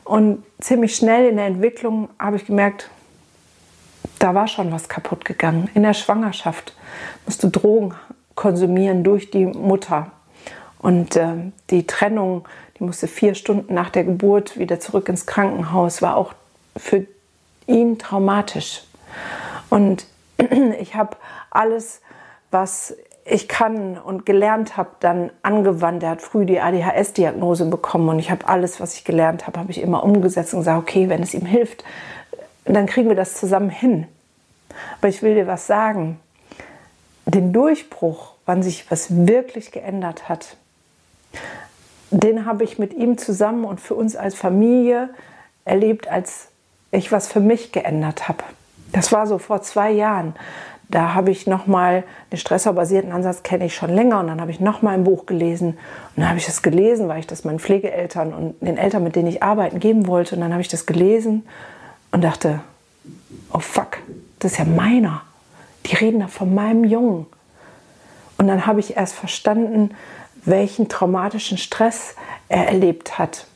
Und 0.04 0.44
ziemlich 0.60 0.94
schnell 0.94 1.28
in 1.28 1.36
der 1.36 1.46
Entwicklung 1.46 2.08
habe 2.18 2.36
ich 2.36 2.46
gemerkt, 2.46 2.90
da 4.18 4.34
war 4.34 4.48
schon 4.48 4.72
was 4.72 4.88
kaputt 4.88 5.24
gegangen. 5.24 5.68
In 5.74 5.82
der 5.82 5.94
Schwangerschaft 5.94 6.74
musst 7.24 7.42
du 7.42 7.48
Drogen 7.48 7.94
konsumieren 8.34 9.02
durch 9.02 9.30
die 9.30 9.46
Mutter. 9.46 10.12
Und 10.78 11.16
äh, 11.16 11.50
die 11.70 11.86
Trennung, 11.86 12.46
die 12.78 12.84
musste 12.84 13.08
vier 13.08 13.34
Stunden 13.34 13.74
nach 13.74 13.90
der 13.90 14.04
Geburt 14.04 14.58
wieder 14.58 14.78
zurück 14.78 15.08
ins 15.08 15.26
Krankenhaus, 15.26 16.02
war 16.02 16.16
auch 16.16 16.34
für 16.76 17.06
ihn 17.66 17.98
traumatisch. 17.98 18.84
Und 19.70 20.06
ich 20.80 20.94
habe 20.94 21.16
alles, 21.50 22.00
was 22.50 22.96
ich 23.24 23.48
kann 23.48 23.98
und 23.98 24.24
gelernt 24.24 24.76
habe, 24.76 24.90
dann 25.00 25.30
angewandt. 25.42 26.02
Er 26.04 26.10
hat 26.10 26.22
früh 26.22 26.46
die 26.46 26.60
ADHS-Diagnose 26.60 27.66
bekommen 27.66 28.08
und 28.08 28.18
ich 28.18 28.30
habe 28.30 28.46
alles, 28.48 28.80
was 28.80 28.94
ich 28.94 29.04
gelernt 29.04 29.46
habe, 29.46 29.58
habe 29.58 29.72
ich 29.72 29.80
immer 29.80 30.04
umgesetzt 30.04 30.54
und 30.54 30.60
gesagt, 30.60 30.78
okay, 30.78 31.08
wenn 31.08 31.22
es 31.22 31.34
ihm 31.34 31.44
hilft, 31.44 31.84
dann 32.64 32.86
kriegen 32.86 33.08
wir 33.08 33.16
das 33.16 33.34
zusammen 33.34 33.70
hin. 33.70 34.06
Aber 34.98 35.08
ich 35.08 35.22
will 35.22 35.34
dir 35.34 35.46
was 35.46 35.66
sagen. 35.66 36.20
Den 37.24 37.52
Durchbruch, 37.52 38.34
wann 38.44 38.62
sich 38.62 38.88
was 38.90 39.26
wirklich 39.26 39.72
geändert 39.72 40.28
hat, 40.28 40.56
den 42.10 42.46
habe 42.46 42.62
ich 42.62 42.78
mit 42.78 42.94
ihm 42.94 43.18
zusammen 43.18 43.64
und 43.64 43.80
für 43.80 43.94
uns 43.94 44.14
als 44.14 44.36
Familie 44.36 45.10
erlebt, 45.64 46.06
als 46.06 46.48
ich 46.92 47.10
was 47.10 47.26
für 47.26 47.40
mich 47.40 47.72
geändert 47.72 48.28
habe. 48.28 48.44
Das 48.92 49.12
war 49.12 49.26
so 49.26 49.38
vor 49.38 49.62
zwei 49.62 49.90
Jahren. 49.90 50.34
Da 50.88 51.14
habe 51.14 51.32
ich 51.32 51.46
nochmal 51.46 52.04
den 52.30 52.38
stressorbasierten 52.38 53.10
Ansatz 53.10 53.42
kenne 53.42 53.66
ich 53.66 53.74
schon 53.74 53.90
länger 53.90 54.20
und 54.20 54.28
dann 54.28 54.40
habe 54.40 54.52
ich 54.52 54.60
nochmal 54.60 54.94
ein 54.94 55.02
Buch 55.02 55.26
gelesen 55.26 55.70
und 55.70 56.22
dann 56.22 56.28
habe 56.28 56.38
ich 56.38 56.46
das 56.46 56.62
gelesen, 56.62 57.08
weil 57.08 57.18
ich 57.18 57.26
das 57.26 57.44
meinen 57.44 57.58
Pflegeeltern 57.58 58.32
und 58.32 58.54
den 58.60 58.76
Eltern, 58.76 59.02
mit 59.02 59.16
denen 59.16 59.26
ich 59.26 59.42
arbeiten, 59.42 59.80
geben 59.80 60.06
wollte 60.06 60.36
und 60.36 60.42
dann 60.42 60.52
habe 60.52 60.60
ich 60.60 60.68
das 60.68 60.86
gelesen 60.86 61.44
und 62.12 62.22
dachte, 62.22 62.60
oh 63.52 63.58
fuck, 63.58 63.98
das 64.38 64.52
ist 64.52 64.58
ja 64.58 64.64
meiner. 64.64 65.22
Die 65.86 65.96
reden 65.96 66.20
da 66.20 66.28
von 66.28 66.54
meinem 66.54 66.84
Jungen. 66.84 67.26
Und 68.38 68.48
dann 68.48 68.66
habe 68.66 68.80
ich 68.80 68.96
erst 68.96 69.14
verstanden, 69.14 69.90
welchen 70.44 70.88
traumatischen 70.88 71.58
Stress 71.58 72.14
er 72.48 72.68
erlebt 72.68 73.18
hat. 73.18 73.46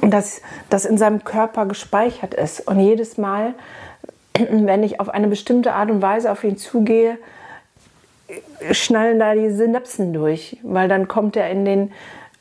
Und 0.00 0.10
dass 0.10 0.42
das 0.68 0.84
in 0.84 0.98
seinem 0.98 1.24
Körper 1.24 1.66
gespeichert 1.66 2.34
ist. 2.34 2.60
Und 2.66 2.80
jedes 2.80 3.16
Mal, 3.16 3.54
wenn 4.50 4.82
ich 4.82 5.00
auf 5.00 5.08
eine 5.08 5.28
bestimmte 5.28 5.72
Art 5.72 5.90
und 5.90 6.02
Weise 6.02 6.30
auf 6.30 6.44
ihn 6.44 6.56
zugehe, 6.56 7.18
schnallen 8.72 9.18
da 9.18 9.34
die 9.34 9.50
Synapsen 9.50 10.12
durch, 10.12 10.58
weil 10.62 10.88
dann 10.88 11.08
kommt 11.08 11.36
er 11.36 11.50
in 11.50 11.64
den 11.64 11.92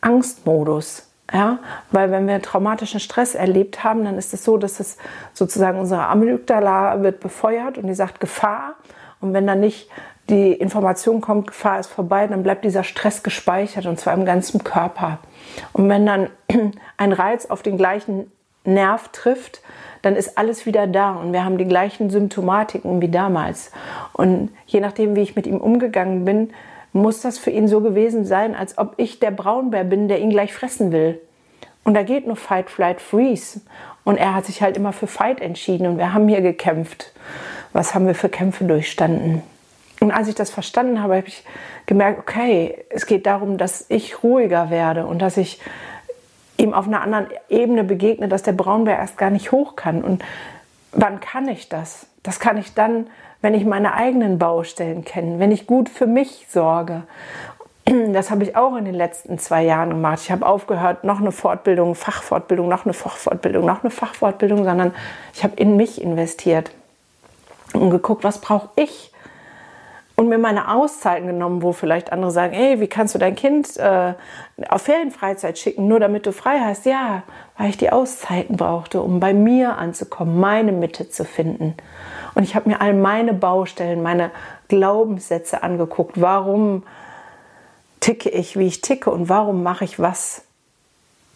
Angstmodus. 0.01 1.09
Ja, 1.33 1.57
weil 1.89 2.11
wenn 2.11 2.27
wir 2.27 2.39
traumatischen 2.39 2.99
Stress 2.99 3.33
erlebt 3.33 3.83
haben, 3.83 4.05
dann 4.05 4.15
ist 4.15 4.31
es 4.33 4.43
so, 4.43 4.57
dass 4.57 4.79
es 4.79 4.97
sozusagen 5.33 5.79
unsere 5.79 6.05
Amygdala 6.05 7.01
wird 7.01 7.19
befeuert 7.19 7.79
und 7.79 7.87
die 7.87 7.95
sagt 7.95 8.19
Gefahr. 8.19 8.75
Und 9.21 9.33
wenn 9.33 9.47
dann 9.47 9.59
nicht 9.59 9.89
die 10.29 10.53
Information 10.53 11.21
kommt, 11.21 11.47
Gefahr 11.47 11.79
ist 11.79 11.87
vorbei, 11.87 12.27
dann 12.27 12.43
bleibt 12.43 12.63
dieser 12.63 12.83
Stress 12.83 13.23
gespeichert 13.23 13.87
und 13.87 13.99
zwar 13.99 14.13
im 14.13 14.25
ganzen 14.25 14.63
Körper. 14.63 15.17
Und 15.73 15.89
wenn 15.89 16.05
dann 16.05 16.29
ein 16.97 17.11
Reiz 17.11 17.47
auf 17.47 17.63
den 17.63 17.77
gleichen 17.77 18.31
Nerv 18.67 19.09
trifft, 19.09 19.61
dann 20.01 20.15
ist 20.15 20.37
alles 20.37 20.65
wieder 20.65 20.85
da 20.87 21.13
und 21.13 21.33
wir 21.33 21.43
haben 21.43 21.57
die 21.57 21.67
gleichen 21.67 22.09
Symptomatiken 22.09 23.01
wie 23.01 23.09
damals. 23.09 23.71
Und 24.13 24.51
je 24.67 24.79
nachdem, 24.79 25.15
wie 25.15 25.21
ich 25.21 25.35
mit 25.35 25.47
ihm 25.47 25.57
umgegangen 25.57 26.25
bin, 26.25 26.51
muss 26.93 27.21
das 27.21 27.37
für 27.37 27.49
ihn 27.49 27.67
so 27.67 27.81
gewesen 27.81 28.23
sein, 28.23 28.55
als 28.55 28.77
ob 28.77 28.93
ich 28.97 29.19
der 29.19 29.31
Braunbär 29.31 29.83
bin, 29.83 30.07
der 30.07 30.19
ihn 30.19 30.29
gleich 30.29 30.53
fressen 30.53 30.91
will. 30.91 31.19
Und 31.83 31.93
da 31.93 32.03
geht 32.03 32.27
nur 32.27 32.35
Fight, 32.35 32.69
Flight, 32.69 33.01
Freeze. 33.01 33.61
Und 34.03 34.17
er 34.17 34.35
hat 34.35 34.45
sich 34.45 34.61
halt 34.61 34.77
immer 34.77 34.93
für 34.93 35.07
Fight 35.07 35.41
entschieden 35.41 35.87
und 35.87 35.97
wir 35.97 36.13
haben 36.13 36.27
hier 36.27 36.41
gekämpft. 36.41 37.11
Was 37.73 37.93
haben 37.93 38.07
wir 38.07 38.15
für 38.15 38.29
Kämpfe 38.29 38.63
durchstanden? 38.63 39.41
Und 39.99 40.11
als 40.11 40.27
ich 40.27 40.35
das 40.35 40.49
verstanden 40.49 41.01
habe, 41.01 41.15
habe 41.17 41.27
ich 41.27 41.43
gemerkt, 41.85 42.19
okay, 42.19 42.85
es 42.89 43.05
geht 43.05 43.25
darum, 43.25 43.57
dass 43.57 43.85
ich 43.89 44.23
ruhiger 44.23 44.69
werde 44.69 45.05
und 45.05 45.19
dass 45.19 45.37
ich 45.37 45.59
ihm 46.65 46.73
auf 46.73 46.87
einer 46.87 47.01
anderen 47.01 47.27
Ebene 47.49 47.83
begegne, 47.83 48.27
dass 48.27 48.43
der 48.43 48.51
Braunbär 48.51 48.97
erst 48.97 49.17
gar 49.17 49.29
nicht 49.29 49.51
hoch 49.51 49.75
kann. 49.75 50.03
Und 50.03 50.23
wann 50.91 51.19
kann 51.19 51.47
ich 51.47 51.69
das? 51.69 52.07
Das 52.23 52.39
kann 52.39 52.57
ich 52.57 52.73
dann, 52.73 53.07
wenn 53.41 53.53
ich 53.53 53.65
meine 53.65 53.93
eigenen 53.93 54.39
Baustellen 54.39 55.05
kenne, 55.05 55.39
wenn 55.39 55.51
ich 55.51 55.67
gut 55.67 55.89
für 55.89 56.07
mich 56.07 56.47
sorge. 56.49 57.03
Das 57.85 58.31
habe 58.31 58.43
ich 58.43 58.55
auch 58.55 58.75
in 58.75 58.85
den 58.85 58.95
letzten 58.95 59.37
zwei 59.37 59.63
Jahren 59.63 59.91
gemacht. 59.91 60.19
Ich 60.23 60.31
habe 60.31 60.45
aufgehört, 60.45 61.03
noch 61.03 61.21
eine 61.21 61.31
Fortbildung, 61.31 61.93
Fachfortbildung, 61.93 62.67
noch 62.67 62.85
eine 62.85 62.93
Fachfortbildung, 62.93 63.63
noch 63.63 63.83
eine 63.83 63.91
Fachfortbildung, 63.91 64.63
sondern 64.63 64.93
ich 65.33 65.43
habe 65.43 65.55
in 65.57 65.77
mich 65.77 66.01
investiert 66.01 66.71
und 67.73 67.91
geguckt, 67.91 68.23
was 68.23 68.41
brauche 68.41 68.69
ich? 68.75 69.11
Und 70.15 70.29
mir 70.29 70.37
meine 70.37 70.73
Auszeiten 70.73 71.27
genommen, 71.27 71.61
wo 71.61 71.73
vielleicht 71.73 72.13
andere 72.13 72.31
sagen, 72.31 72.53
ey, 72.53 72.79
wie 72.79 72.87
kannst 72.87 73.13
du 73.15 73.19
dein 73.19 73.35
Kind 73.35 73.75
äh, 73.75 74.13
auf 74.69 74.83
Ferienfreizeit 74.83 75.59
schicken, 75.59 75.89
nur 75.89 75.99
damit 75.99 76.25
du 76.25 76.31
frei 76.31 76.59
hast? 76.59 76.85
Ja, 76.85 77.23
weil 77.57 77.69
ich 77.69 77.77
die 77.77 77.91
Auszeiten 77.91 78.55
brauchte, 78.55 79.01
um 79.01 79.19
bei 79.19 79.33
mir 79.33 79.77
anzukommen, 79.77 80.39
meine 80.39 80.71
Mitte 80.71 81.09
zu 81.09 81.25
finden. 81.25 81.75
Und 82.33 82.43
ich 82.43 82.55
habe 82.55 82.69
mir 82.69 82.79
all 82.79 82.93
meine 82.93 83.33
Baustellen, 83.33 84.01
meine 84.01 84.31
Glaubenssätze 84.69 85.63
angeguckt. 85.63 86.21
Warum 86.21 86.83
ticke 87.99 88.29
ich, 88.29 88.57
wie 88.57 88.67
ich 88.67 88.81
ticke 88.81 89.11
und 89.11 89.27
warum 89.27 89.63
mache 89.63 89.83
ich 89.83 89.99
was? 89.99 90.43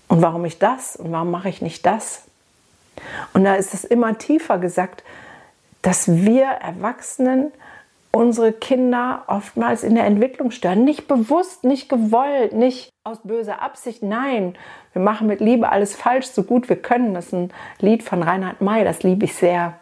Und 0.07 0.21
warum 0.21 0.45
ich 0.45 0.57
das 0.57 0.95
und 0.95 1.11
warum 1.11 1.31
mache 1.31 1.49
ich 1.49 1.61
nicht 1.61 1.85
das? 1.85 2.23
Und 3.33 3.43
da 3.43 3.55
ist 3.55 3.73
es 3.73 3.83
immer 3.83 4.17
tiefer 4.17 4.57
gesagt, 4.57 5.03
dass 5.81 6.07
wir 6.07 6.45
Erwachsenen 6.45 7.51
unsere 8.11 8.51
Kinder 8.51 9.23
oftmals 9.27 9.83
in 9.83 9.95
der 9.95 10.05
Entwicklung 10.05 10.51
stören. 10.51 10.83
Nicht 10.83 11.07
bewusst, 11.07 11.63
nicht 11.63 11.89
gewollt, 11.89 12.53
nicht 12.53 12.89
aus 13.03 13.19
böser 13.23 13.61
Absicht. 13.61 14.01
Nein, 14.03 14.55
wir 14.93 15.01
machen 15.01 15.27
mit 15.27 15.39
Liebe 15.39 15.69
alles 15.69 15.95
falsch, 15.95 16.27
so 16.27 16.43
gut 16.43 16.69
wir 16.69 16.75
können. 16.75 17.13
Das 17.13 17.27
ist 17.27 17.33
ein 17.33 17.53
Lied 17.79 18.03
von 18.03 18.23
Reinhard 18.23 18.61
May, 18.61 18.83
das 18.83 19.03
liebe 19.03 19.25
ich 19.25 19.35
sehr 19.35 19.75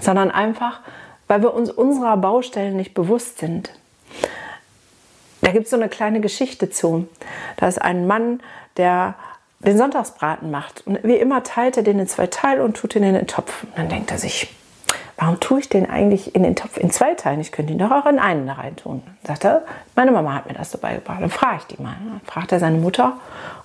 sondern 0.00 0.30
einfach, 0.30 0.80
weil 1.26 1.42
wir 1.42 1.54
uns 1.54 1.70
unserer 1.70 2.16
Baustellen 2.16 2.76
nicht 2.76 2.94
bewusst 2.94 3.38
sind. 3.38 3.72
Da 5.40 5.52
gibt 5.52 5.64
es 5.64 5.70
so 5.70 5.76
eine 5.76 5.88
kleine 5.88 6.20
Geschichte 6.20 6.70
zu. 6.70 7.08
Da 7.56 7.68
ist 7.68 7.80
ein 7.80 8.06
Mann, 8.06 8.40
der 8.76 9.14
den 9.60 9.78
Sonntagsbraten 9.78 10.50
macht. 10.50 10.86
Und 10.86 11.02
wie 11.02 11.16
immer 11.16 11.42
teilt 11.42 11.76
er 11.76 11.82
den 11.82 11.98
in 11.98 12.06
zwei 12.06 12.26
Teile 12.26 12.62
und 12.62 12.76
tut 12.76 12.94
ihn 12.96 13.02
in 13.02 13.14
den 13.14 13.26
Topf. 13.26 13.64
Und 13.64 13.76
dann 13.76 13.88
denkt 13.88 14.10
er 14.10 14.18
sich, 14.18 14.54
warum 15.16 15.40
tue 15.40 15.60
ich 15.60 15.68
den 15.68 15.88
eigentlich 15.88 16.34
in 16.34 16.42
den 16.42 16.56
Topf 16.56 16.76
in 16.76 16.90
zwei 16.90 17.14
Teilen? 17.14 17.40
Ich 17.40 17.52
könnte 17.52 17.72
ihn 17.72 17.78
doch 17.78 17.90
auch 17.90 18.06
in 18.06 18.18
einen 18.18 18.46
da 18.46 18.54
rein 18.54 18.76
tun. 18.76 19.02
Sagt 19.26 19.44
er, 19.44 19.62
meine 19.94 20.12
Mama 20.12 20.34
hat 20.34 20.46
mir 20.46 20.54
das 20.54 20.70
so 20.70 20.78
beigebracht. 20.78 21.22
Dann 21.22 21.30
frage 21.30 21.58
ich 21.60 21.76
die 21.76 21.82
mal. 21.82 21.96
Dann 22.00 22.20
fragt 22.24 22.52
er 22.52 22.60
seine 22.60 22.78
Mutter 22.78 23.14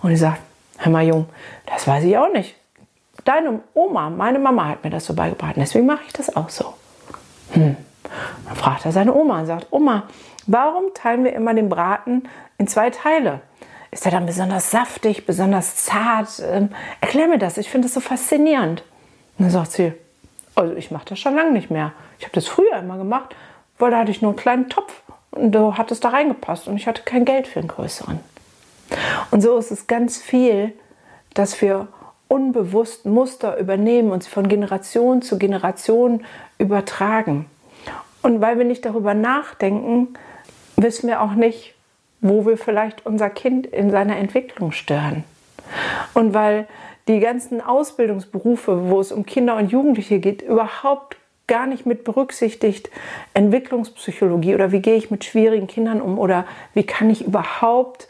und 0.01 0.09
die 0.09 0.15
sagt, 0.15 0.39
hör 0.77 0.91
mal 0.91 1.03
Jung, 1.03 1.27
das 1.65 1.87
weiß 1.87 2.03
ich 2.03 2.17
auch 2.17 2.31
nicht 2.31 2.55
deine 3.25 3.61
Oma, 3.73 4.09
meine 4.09 4.39
Mama 4.39 4.67
hat 4.67 4.83
mir 4.83 4.89
das 4.89 5.05
so 5.05 5.13
beigebracht, 5.13 5.55
deswegen 5.57 5.85
mache 5.85 6.01
ich 6.07 6.13
das 6.13 6.35
auch 6.35 6.49
so. 6.49 6.73
Hm. 7.51 7.75
Dann 8.45 8.55
fragt 8.55 8.85
er 8.85 8.91
seine 8.91 9.13
Oma 9.13 9.39
und 9.39 9.45
sagt, 9.45 9.67
Oma, 9.71 10.03
warum 10.47 10.93
teilen 10.93 11.23
wir 11.23 11.33
immer 11.33 11.53
den 11.53 11.69
Braten 11.69 12.23
in 12.57 12.67
zwei 12.67 12.89
Teile? 12.89 13.41
Ist 13.91 14.05
er 14.05 14.11
dann 14.11 14.25
besonders 14.25 14.71
saftig, 14.71 15.25
besonders 15.25 15.75
zart? 15.77 16.41
Ähm, 16.45 16.69
erklär 17.01 17.27
mir 17.27 17.37
das, 17.37 17.57
ich 17.57 17.69
finde 17.69 17.87
das 17.87 17.93
so 17.93 17.99
faszinierend. 17.99 18.83
Und 19.37 19.45
dann 19.45 19.49
sagt 19.51 19.73
sie, 19.73 19.93
also 20.61 20.75
ich 20.75 20.91
mache 20.91 21.05
das 21.09 21.19
schon 21.19 21.35
lange 21.35 21.51
nicht 21.51 21.71
mehr. 21.71 21.91
Ich 22.19 22.25
habe 22.25 22.33
das 22.33 22.47
früher 22.47 22.77
immer 22.77 22.97
gemacht, 22.97 23.35
weil 23.79 23.91
da 23.91 23.99
hatte 23.99 24.11
ich 24.11 24.21
nur 24.21 24.31
einen 24.31 24.39
kleinen 24.39 24.69
Topf 24.69 25.01
und 25.31 25.51
da 25.51 25.77
hat 25.77 25.91
es 25.91 25.99
da 25.99 26.09
reingepasst 26.09 26.67
und 26.67 26.77
ich 26.77 26.87
hatte 26.87 27.01
kein 27.03 27.25
Geld 27.25 27.47
für 27.47 27.59
einen 27.59 27.67
größeren. 27.67 28.19
Und 29.31 29.41
so 29.41 29.57
ist 29.57 29.71
es 29.71 29.87
ganz 29.87 30.21
viel, 30.21 30.73
dass 31.33 31.61
wir 31.61 31.87
unbewusst 32.27 33.05
Muster 33.05 33.57
übernehmen 33.57 34.11
und 34.11 34.23
sie 34.23 34.29
von 34.29 34.47
Generation 34.47 35.21
zu 35.21 35.39
Generation 35.39 36.23
übertragen. 36.57 37.47
Und 38.21 38.39
weil 38.39 38.57
wir 38.57 38.65
nicht 38.65 38.85
darüber 38.85 39.13
nachdenken, 39.13 40.09
wissen 40.75 41.07
wir 41.07 41.21
auch 41.21 41.33
nicht, 41.33 41.73
wo 42.19 42.45
wir 42.45 42.57
vielleicht 42.57 43.05
unser 43.05 43.29
Kind 43.29 43.65
in 43.65 43.89
seiner 43.89 44.17
Entwicklung 44.17 44.71
stören. 44.71 45.23
Und 46.13 46.33
weil 46.33 46.67
die 47.07 47.19
ganzen 47.19 47.61
Ausbildungsberufe, 47.61 48.89
wo 48.89 48.99
es 48.99 49.11
um 49.11 49.25
Kinder 49.25 49.57
und 49.57 49.71
Jugendliche 49.71 50.19
geht, 50.19 50.41
überhaupt 50.41 51.17
gar 51.47 51.67
nicht 51.67 51.85
mit 51.85 52.03
berücksichtigt 52.03 52.89
Entwicklungspsychologie 53.33 54.55
oder 54.55 54.71
wie 54.71 54.79
gehe 54.81 54.95
ich 54.95 55.11
mit 55.11 55.25
schwierigen 55.25 55.67
Kindern 55.67 56.01
um 56.01 56.17
oder 56.17 56.45
wie 56.73 56.83
kann 56.83 57.09
ich 57.09 57.25
überhaupt 57.25 58.07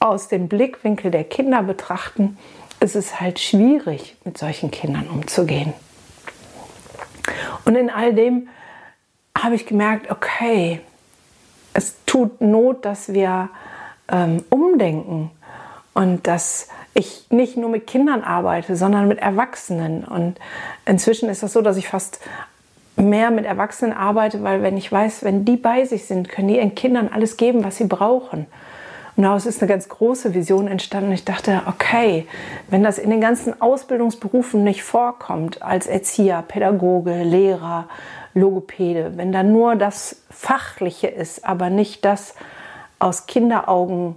aus 0.00 0.28
dem 0.28 0.48
Blickwinkel 0.48 1.10
der 1.10 1.24
Kinder 1.24 1.62
betrachten, 1.62 2.36
ist 2.80 2.96
es 2.96 3.20
halt 3.20 3.38
schwierig, 3.38 4.16
mit 4.24 4.38
solchen 4.38 4.70
Kindern 4.70 5.08
umzugehen. 5.08 5.72
Und 7.64 7.76
in 7.76 7.90
all 7.90 8.14
dem 8.14 8.48
habe 9.36 9.54
ich 9.54 9.66
gemerkt, 9.66 10.10
okay, 10.10 10.80
es 11.72 11.96
tut 12.06 12.40
Not, 12.40 12.84
dass 12.84 13.12
wir 13.12 13.50
ähm, 14.10 14.44
umdenken 14.50 15.30
und 15.94 16.26
dass 16.26 16.68
ich 16.94 17.26
nicht 17.30 17.56
nur 17.56 17.70
mit 17.70 17.86
Kindern 17.86 18.22
arbeite, 18.22 18.76
sondern 18.76 19.08
mit 19.08 19.18
Erwachsenen. 19.18 20.04
Und 20.04 20.38
inzwischen 20.84 21.28
ist 21.28 21.42
das 21.42 21.52
so, 21.52 21.62
dass 21.62 21.76
ich 21.76 21.88
fast 21.88 22.20
mehr 22.96 23.30
mit 23.30 23.44
Erwachsenen 23.44 23.92
arbeite, 23.92 24.42
weil 24.42 24.62
wenn 24.62 24.76
ich 24.76 24.90
weiß, 24.90 25.22
wenn 25.22 25.44
die 25.44 25.56
bei 25.56 25.84
sich 25.84 26.06
sind, 26.06 26.28
können 26.28 26.48
die 26.48 26.56
ihren 26.56 26.74
Kindern 26.74 27.08
alles 27.12 27.36
geben, 27.36 27.64
was 27.64 27.76
sie 27.76 27.84
brauchen. 27.84 28.46
Und 29.16 29.24
daraus 29.24 29.46
ist 29.46 29.60
eine 29.60 29.68
ganz 29.68 29.88
große 29.88 30.32
Vision 30.32 30.68
entstanden. 30.68 31.10
Ich 31.10 31.24
dachte, 31.24 31.62
okay, 31.66 32.26
wenn 32.70 32.84
das 32.84 32.98
in 32.98 33.10
den 33.10 33.20
ganzen 33.20 33.60
Ausbildungsberufen 33.60 34.62
nicht 34.62 34.84
vorkommt, 34.84 35.60
als 35.60 35.88
Erzieher, 35.88 36.44
Pädagoge, 36.46 37.24
Lehrer, 37.24 37.88
Logopäde, 38.34 39.12
wenn 39.16 39.32
da 39.32 39.42
nur 39.42 39.74
das 39.74 40.22
Fachliche 40.30 41.08
ist, 41.08 41.44
aber 41.44 41.68
nicht 41.68 42.04
das 42.04 42.34
aus 43.00 43.26
Kinderaugen 43.26 44.16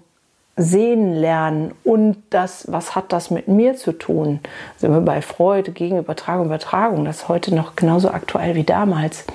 sehen 0.57 1.13
lernen 1.13 1.73
und 1.83 2.17
das, 2.29 2.71
was 2.71 2.95
hat 2.95 3.13
das 3.13 3.31
mit 3.31 3.47
mir 3.47 3.75
zu 3.75 3.93
tun? 3.93 4.41
Sind 4.77 4.93
wir 4.93 5.01
bei 5.01 5.21
Freude 5.21 5.71
gegen 5.71 5.97
Übertragung, 5.97 6.47
Übertragung, 6.47 7.05
das 7.05 7.17
ist 7.17 7.27
heute 7.29 7.55
noch 7.55 7.75
genauso 7.75 8.11
aktuell 8.11 8.55
wie 8.55 8.63
damals. 8.63 9.25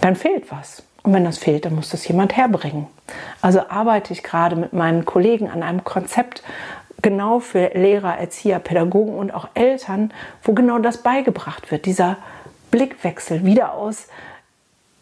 Dann 0.00 0.14
fehlt 0.14 0.50
was. 0.50 0.82
Und 1.02 1.12
wenn 1.14 1.24
das 1.24 1.38
fehlt, 1.38 1.64
dann 1.64 1.74
muss 1.74 1.90
das 1.90 2.06
jemand 2.06 2.36
herbringen. 2.36 2.86
Also 3.40 3.60
arbeite 3.68 4.12
ich 4.12 4.22
gerade 4.22 4.56
mit 4.56 4.72
meinen 4.72 5.04
Kollegen 5.04 5.48
an 5.48 5.62
einem 5.62 5.84
Konzept 5.84 6.42
genau 7.02 7.38
für 7.38 7.70
Lehrer, 7.74 8.18
Erzieher, 8.18 8.58
Pädagogen 8.58 9.14
und 9.14 9.32
auch 9.32 9.48
Eltern, 9.54 10.12
wo 10.42 10.52
genau 10.52 10.78
das 10.78 10.98
beigebracht 10.98 11.70
wird. 11.70 11.86
Dieser 11.86 12.16
Blickwechsel 12.70 13.44
wieder 13.44 13.74
aus 13.74 14.08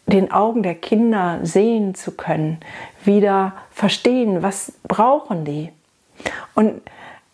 den 0.07 0.31
Augen 0.31 0.63
der 0.63 0.75
Kinder 0.75 1.39
sehen 1.43 1.95
zu 1.95 2.11
können, 2.11 2.59
wieder 3.03 3.53
verstehen, 3.71 4.43
was 4.43 4.73
brauchen 4.87 5.45
die. 5.45 5.71
Und 6.53 6.81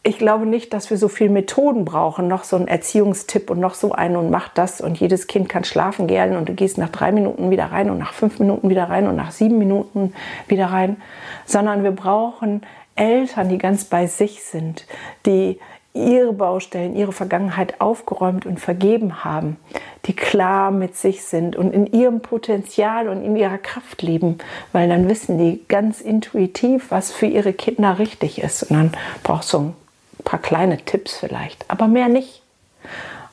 ich 0.03 0.17
glaube 0.17 0.47
nicht, 0.47 0.73
dass 0.73 0.89
wir 0.89 0.97
so 0.97 1.07
viele 1.07 1.29
Methoden 1.29 1.85
brauchen, 1.85 2.27
noch 2.27 2.43
so 2.43 2.55
einen 2.55 2.67
Erziehungstipp 2.67 3.51
und 3.51 3.59
noch 3.59 3.75
so 3.75 3.91
einen 3.91 4.15
und 4.15 4.31
mach 4.31 4.49
das 4.49 4.81
und 4.81 4.99
jedes 4.99 5.27
Kind 5.27 5.47
kann 5.47 5.63
schlafen 5.63 6.07
gehen 6.07 6.35
und 6.35 6.49
du 6.49 6.53
gehst 6.53 6.79
nach 6.79 6.89
drei 6.89 7.11
Minuten 7.11 7.51
wieder 7.51 7.65
rein 7.65 7.91
und 7.91 7.99
nach 7.99 8.13
fünf 8.13 8.39
Minuten 8.39 8.69
wieder 8.69 8.89
rein 8.89 9.07
und 9.07 9.15
nach 9.15 9.31
sieben 9.31 9.59
Minuten 9.59 10.13
wieder 10.47 10.67
rein, 10.67 10.97
sondern 11.45 11.83
wir 11.83 11.91
brauchen 11.91 12.61
Eltern, 12.95 13.49
die 13.49 13.59
ganz 13.59 13.83
bei 13.83 14.07
sich 14.07 14.43
sind, 14.43 14.87
die 15.27 15.59
ihre 15.93 16.33
Baustellen, 16.33 16.95
ihre 16.95 17.11
Vergangenheit 17.11 17.79
aufgeräumt 17.79 18.47
und 18.47 18.59
vergeben 18.59 19.23
haben, 19.23 19.57
die 20.05 20.15
klar 20.15 20.72
mit 20.72 20.96
sich 20.96 21.24
sind 21.24 21.55
und 21.55 21.74
in 21.74 21.86
ihrem 21.86 22.22
Potenzial 22.22 23.08
und 23.08 23.24
in 23.24 23.36
ihrer 23.36 23.58
Kraft 23.58 24.01
leben, 24.01 24.39
weil 24.72 24.89
dann 24.89 25.08
wissen 25.08 25.38
die 25.38 25.63
ganz 25.67 26.01
intuitiv, 26.01 26.89
was 26.89 27.12
für 27.12 27.27
ihre 27.27 27.53
Kinder 27.53 28.00
richtig 28.00 28.41
ist. 28.41 28.63
Und 28.63 28.77
dann 28.77 28.91
brauchst 29.24 29.53
du 29.53 29.60
ein 29.60 29.75
paar 30.24 30.39
kleine 30.39 30.77
Tipps 30.77 31.17
vielleicht, 31.17 31.65
aber 31.70 31.88
mehr 31.88 32.08
nicht. 32.08 32.41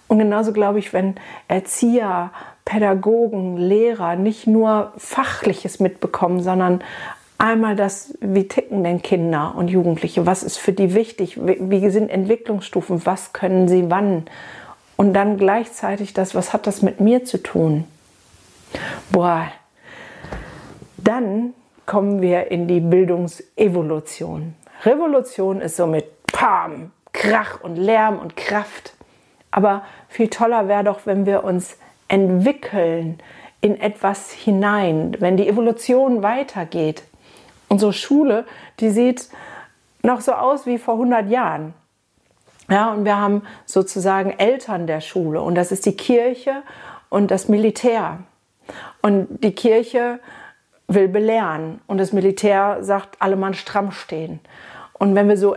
Und 0.09 0.19
genauso 0.19 0.53
glaube 0.53 0.79
ich, 0.79 0.93
wenn 0.93 1.17
Erzieher, 1.49 2.33
Pädagogen, 2.65 3.57
Lehrer 3.57 4.17
nicht 4.17 4.47
nur 4.47 4.93
Fachliches 4.99 5.81
mitbekommen, 5.81 6.43
sondern 6.43 6.83
einmal 7.39 7.77
das, 7.77 8.15
wie 8.21 8.49
ticken 8.49 8.85
denn 8.85 9.01
Kinder 9.01 9.55
und 9.57 9.69
Jugendliche, 9.69 10.27
was 10.27 10.43
ist 10.43 10.59
für 10.59 10.73
die 10.73 10.95
wichtig, 10.95 11.39
wie 11.41 11.89
sind 11.91 12.11
Entwicklungsstufen, 12.11 13.07
was 13.07 13.33
können 13.33 13.69
sie 13.69 13.91
wann 13.91 14.25
und 14.99 15.14
dann 15.14 15.38
gleichzeitig 15.38 16.12
das, 16.12 16.35
was 16.35 16.52
hat 16.52 16.67
das 16.67 16.83
mit 16.83 17.00
mir 17.00 17.25
zu 17.25 17.43
tun. 17.43 17.85
Boah, 19.11 19.47
Dann 20.99 21.55
kommen 21.87 22.21
wir 22.21 22.50
in 22.50 22.69
die 22.69 22.81
Bildungsevolution. 22.81 24.55
Revolution 24.85 25.62
ist 25.62 25.76
so 25.76 25.87
mit 25.87 26.26
Pam, 26.26 26.90
Krach 27.14 27.62
und 27.62 27.76
Lärm 27.76 28.19
und 28.19 28.37
Kraft. 28.37 28.93
Aber 29.50 29.85
viel 30.09 30.28
toller 30.28 30.69
wäre 30.69 30.85
doch, 30.85 31.07
wenn 31.07 31.25
wir 31.25 31.45
uns 31.45 31.78
entwickeln 32.09 33.21
in 33.62 33.81
etwas 33.81 34.33
hinein, 34.33 35.17
wenn 35.21 35.38
die 35.38 35.49
Evolution 35.49 36.23
weitergeht. 36.23 37.05
Unsere 37.69 37.95
Schule, 37.95 38.45
die 38.81 38.90
sieht 38.90 39.28
noch 40.02 40.21
so 40.21 40.33
aus 40.33 40.67
wie 40.67 40.76
vor 40.76 40.95
100 40.95 41.31
Jahren. 41.31 41.73
Ja, 42.71 42.93
und 42.93 43.05
wir 43.05 43.17
haben 43.17 43.43
sozusagen 43.65 44.31
Eltern 44.31 44.87
der 44.87 45.01
Schule 45.01 45.41
und 45.41 45.55
das 45.55 45.73
ist 45.73 45.87
die 45.87 45.97
Kirche 45.97 46.63
und 47.09 47.31
das 47.31 47.49
Militär. 47.49 48.19
Und 49.01 49.43
die 49.43 49.53
Kirche 49.53 50.21
will 50.87 51.09
belehren 51.09 51.81
und 51.87 51.99
das 51.99 52.13
Militär 52.13 52.79
sagt, 52.83 53.17
alle 53.21 53.37
Mann 53.37 53.55
stramm 53.55 53.91
stehen. 53.93 54.41
Und 54.93 55.15
wenn 55.15 55.29
wir 55.29 55.37
so 55.37 55.57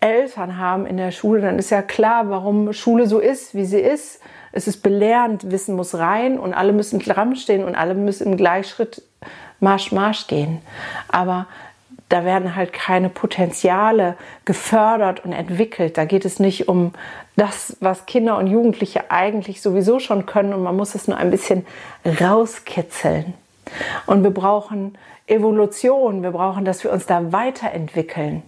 Eltern 0.00 0.58
haben 0.58 0.86
in 0.86 0.96
der 0.96 1.10
Schule, 1.10 1.40
dann 1.40 1.58
ist 1.58 1.70
ja 1.70 1.82
klar, 1.82 2.28
warum 2.28 2.72
Schule 2.72 3.06
so 3.06 3.18
ist, 3.18 3.54
wie 3.54 3.64
sie 3.64 3.80
ist. 3.80 4.20
Es 4.52 4.68
ist 4.68 4.82
belehrend, 4.82 5.50
Wissen 5.50 5.74
muss 5.74 5.94
rein 5.94 6.38
und 6.38 6.54
alle 6.54 6.72
müssen 6.72 7.00
stramm 7.00 7.34
stehen 7.34 7.64
und 7.64 7.74
alle 7.74 7.94
müssen 7.94 8.32
im 8.32 8.36
Gleichschritt 8.36 9.02
Marsch, 9.60 9.92
Marsch 9.92 10.26
gehen. 10.26 10.60
Aber 11.08 11.46
da 12.08 12.24
werden 12.24 12.54
halt 12.54 12.72
keine 12.72 13.08
Potenziale 13.08 14.16
gefördert 14.44 15.24
und 15.24 15.32
entwickelt. 15.32 15.98
Da 15.98 16.04
geht 16.04 16.24
es 16.24 16.38
nicht 16.38 16.68
um 16.68 16.92
das, 17.34 17.76
was 17.80 18.06
Kinder 18.06 18.38
und 18.38 18.46
Jugendliche 18.46 19.10
eigentlich 19.10 19.60
sowieso 19.60 19.98
schon 19.98 20.26
können 20.26 20.54
und 20.54 20.62
man 20.62 20.76
muss 20.76 20.94
es 20.94 21.08
nur 21.08 21.16
ein 21.16 21.30
bisschen 21.30 21.66
rauskitzeln. 22.20 23.34
Und 24.06 24.22
wir 24.22 24.30
brauchen 24.30 24.96
Evolution, 25.26 26.22
wir 26.22 26.30
brauchen, 26.30 26.64
dass 26.64 26.84
wir 26.84 26.92
uns 26.92 27.06
da 27.06 27.32
weiterentwickeln. 27.32 28.42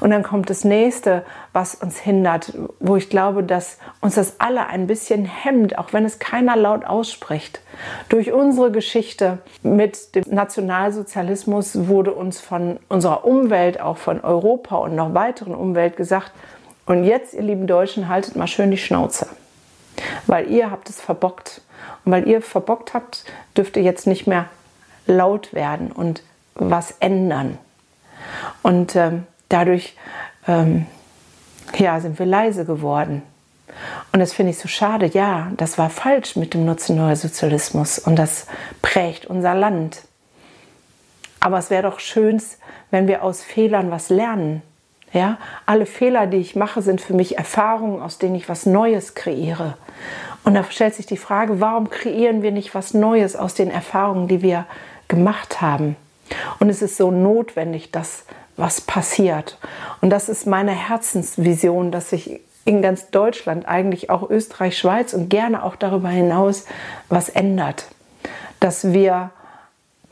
Und 0.00 0.10
dann 0.10 0.22
kommt 0.22 0.50
das 0.50 0.64
nächste, 0.64 1.24
was 1.52 1.74
uns 1.74 1.98
hindert, 1.98 2.52
wo 2.80 2.96
ich 2.96 3.10
glaube, 3.10 3.42
dass 3.42 3.78
uns 4.00 4.14
das 4.14 4.40
alle 4.40 4.66
ein 4.66 4.86
bisschen 4.86 5.24
hemmt, 5.24 5.78
auch 5.78 5.92
wenn 5.92 6.04
es 6.04 6.18
keiner 6.18 6.56
laut 6.56 6.84
ausspricht. 6.84 7.60
Durch 8.08 8.32
unsere 8.32 8.70
Geschichte 8.70 9.38
mit 9.62 10.14
dem 10.14 10.24
Nationalsozialismus 10.28 11.88
wurde 11.88 12.12
uns 12.12 12.40
von 12.40 12.78
unserer 12.88 13.24
Umwelt, 13.24 13.80
auch 13.80 13.98
von 13.98 14.20
Europa 14.20 14.76
und 14.76 14.94
noch 14.94 15.14
weiteren 15.14 15.54
Umwelt 15.54 15.96
gesagt, 15.96 16.32
und 16.86 17.04
jetzt, 17.04 17.34
ihr 17.34 17.42
lieben 17.42 17.66
Deutschen, 17.66 18.08
haltet 18.08 18.34
mal 18.34 18.46
schön 18.46 18.70
die 18.70 18.78
Schnauze, 18.78 19.28
weil 20.26 20.50
ihr 20.50 20.70
habt 20.70 20.88
es 20.88 21.02
verbockt. 21.02 21.60
Und 22.04 22.12
weil 22.12 22.26
ihr 22.26 22.40
verbockt 22.40 22.94
habt, 22.94 23.24
dürft 23.54 23.76
ihr 23.76 23.82
jetzt 23.82 24.06
nicht 24.06 24.26
mehr 24.26 24.46
laut 25.06 25.52
werden 25.52 25.92
und 25.92 26.22
was 26.54 26.94
ändern. 27.00 27.58
Und 28.62 28.96
ähm, 28.96 29.26
dadurch 29.48 29.96
ähm, 30.46 30.86
ja, 31.76 32.00
sind 32.00 32.18
wir 32.18 32.26
leise 32.26 32.64
geworden. 32.64 33.22
Und 34.12 34.20
das 34.20 34.32
finde 34.32 34.50
ich 34.50 34.58
so 34.58 34.68
schade. 34.68 35.06
Ja, 35.06 35.52
das 35.56 35.78
war 35.78 35.90
falsch 35.90 36.36
mit 36.36 36.54
dem 36.54 36.66
Sozialismus 36.66 37.98
und 37.98 38.16
das 38.16 38.46
prägt 38.82 39.26
unser 39.26 39.54
Land. 39.54 40.02
Aber 41.40 41.58
es 41.58 41.70
wäre 41.70 41.84
doch 41.84 42.00
schön, 42.00 42.42
wenn 42.90 43.06
wir 43.06 43.22
aus 43.22 43.42
Fehlern 43.42 43.90
was 43.90 44.08
lernen. 44.08 44.62
Ja, 45.12 45.38
alle 45.64 45.86
Fehler, 45.86 46.26
die 46.26 46.36
ich 46.36 46.54
mache, 46.54 46.82
sind 46.82 47.00
für 47.00 47.14
mich 47.14 47.38
Erfahrungen, 47.38 48.02
aus 48.02 48.18
denen 48.18 48.34
ich 48.34 48.48
was 48.48 48.66
Neues 48.66 49.14
kreiere. 49.14 49.78
Und 50.44 50.54
da 50.54 50.64
stellt 50.64 50.94
sich 50.94 51.06
die 51.06 51.16
Frage, 51.16 51.60
warum 51.60 51.88
kreieren 51.88 52.42
wir 52.42 52.52
nicht 52.52 52.74
was 52.74 52.92
Neues 52.92 53.34
aus 53.34 53.54
den 53.54 53.70
Erfahrungen, 53.70 54.28
die 54.28 54.42
wir 54.42 54.66
gemacht 55.08 55.62
haben? 55.62 55.96
Und 56.58 56.68
es 56.68 56.82
ist 56.82 56.98
so 56.98 57.10
notwendig, 57.10 57.90
dass 57.90 58.24
was 58.58 58.80
passiert. 58.80 59.56
Und 60.00 60.10
das 60.10 60.28
ist 60.28 60.46
meine 60.46 60.72
Herzensvision, 60.72 61.90
dass 61.90 62.10
sich 62.10 62.40
in 62.64 62.82
ganz 62.82 63.10
Deutschland, 63.10 63.66
eigentlich 63.66 64.10
auch 64.10 64.28
Österreich, 64.28 64.76
Schweiz 64.76 65.14
und 65.14 65.30
gerne 65.30 65.62
auch 65.62 65.76
darüber 65.76 66.10
hinaus 66.10 66.66
was 67.08 67.30
ändert. 67.30 67.86
Dass 68.60 68.92
wir 68.92 69.30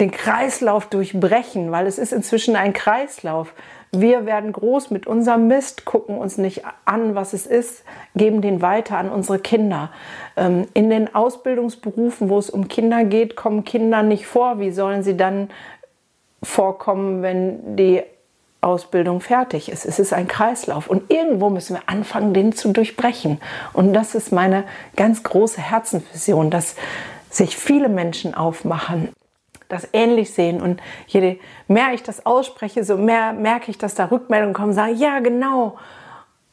den 0.00 0.10
Kreislauf 0.10 0.86
durchbrechen, 0.86 1.70
weil 1.70 1.86
es 1.86 1.98
ist 1.98 2.12
inzwischen 2.12 2.56
ein 2.56 2.72
Kreislauf. 2.72 3.52
Wir 3.92 4.26
werden 4.26 4.52
groß 4.52 4.90
mit 4.90 5.06
unserem 5.06 5.48
Mist, 5.48 5.84
gucken 5.84 6.18
uns 6.18 6.38
nicht 6.38 6.62
an, 6.84 7.14
was 7.14 7.32
es 7.32 7.46
ist, 7.46 7.84
geben 8.14 8.42
den 8.42 8.62
weiter 8.62 8.98
an 8.98 9.10
unsere 9.10 9.38
Kinder. 9.38 9.90
Ähm, 10.36 10.66
in 10.74 10.90
den 10.90 11.14
Ausbildungsberufen, 11.14 12.28
wo 12.28 12.38
es 12.38 12.50
um 12.50 12.68
Kinder 12.68 13.04
geht, 13.04 13.36
kommen 13.36 13.64
Kinder 13.64 14.02
nicht 14.02 14.26
vor. 14.26 14.58
Wie 14.58 14.70
sollen 14.70 15.02
sie 15.02 15.16
dann 15.16 15.50
vorkommen, 16.42 17.22
wenn 17.22 17.76
die 17.76 18.02
Ausbildung 18.66 19.20
fertig 19.20 19.70
ist. 19.70 19.86
Es 19.86 19.98
ist 19.98 20.12
ein 20.12 20.26
Kreislauf 20.26 20.88
und 20.88 21.10
irgendwo 21.10 21.48
müssen 21.48 21.76
wir 21.76 21.82
anfangen, 21.86 22.34
den 22.34 22.52
zu 22.52 22.72
durchbrechen. 22.72 23.40
Und 23.72 23.92
das 23.92 24.14
ist 24.14 24.32
meine 24.32 24.64
ganz 24.96 25.22
große 25.22 25.60
Herzensvision, 25.60 26.50
dass 26.50 26.74
sich 27.30 27.56
viele 27.56 27.88
Menschen 27.88 28.34
aufmachen, 28.34 29.10
das 29.68 29.88
ähnlich 29.92 30.34
sehen. 30.34 30.60
Und 30.60 30.82
je 31.06 31.38
mehr 31.68 31.94
ich 31.94 32.02
das 32.02 32.26
ausspreche, 32.26 32.82
so 32.82 32.96
mehr 32.96 33.32
merke 33.32 33.70
ich, 33.70 33.78
dass 33.78 33.94
da 33.94 34.06
Rückmeldungen 34.06 34.54
kommen, 34.54 34.72
sagen, 34.72 34.96
ja, 34.96 35.20
genau. 35.20 35.78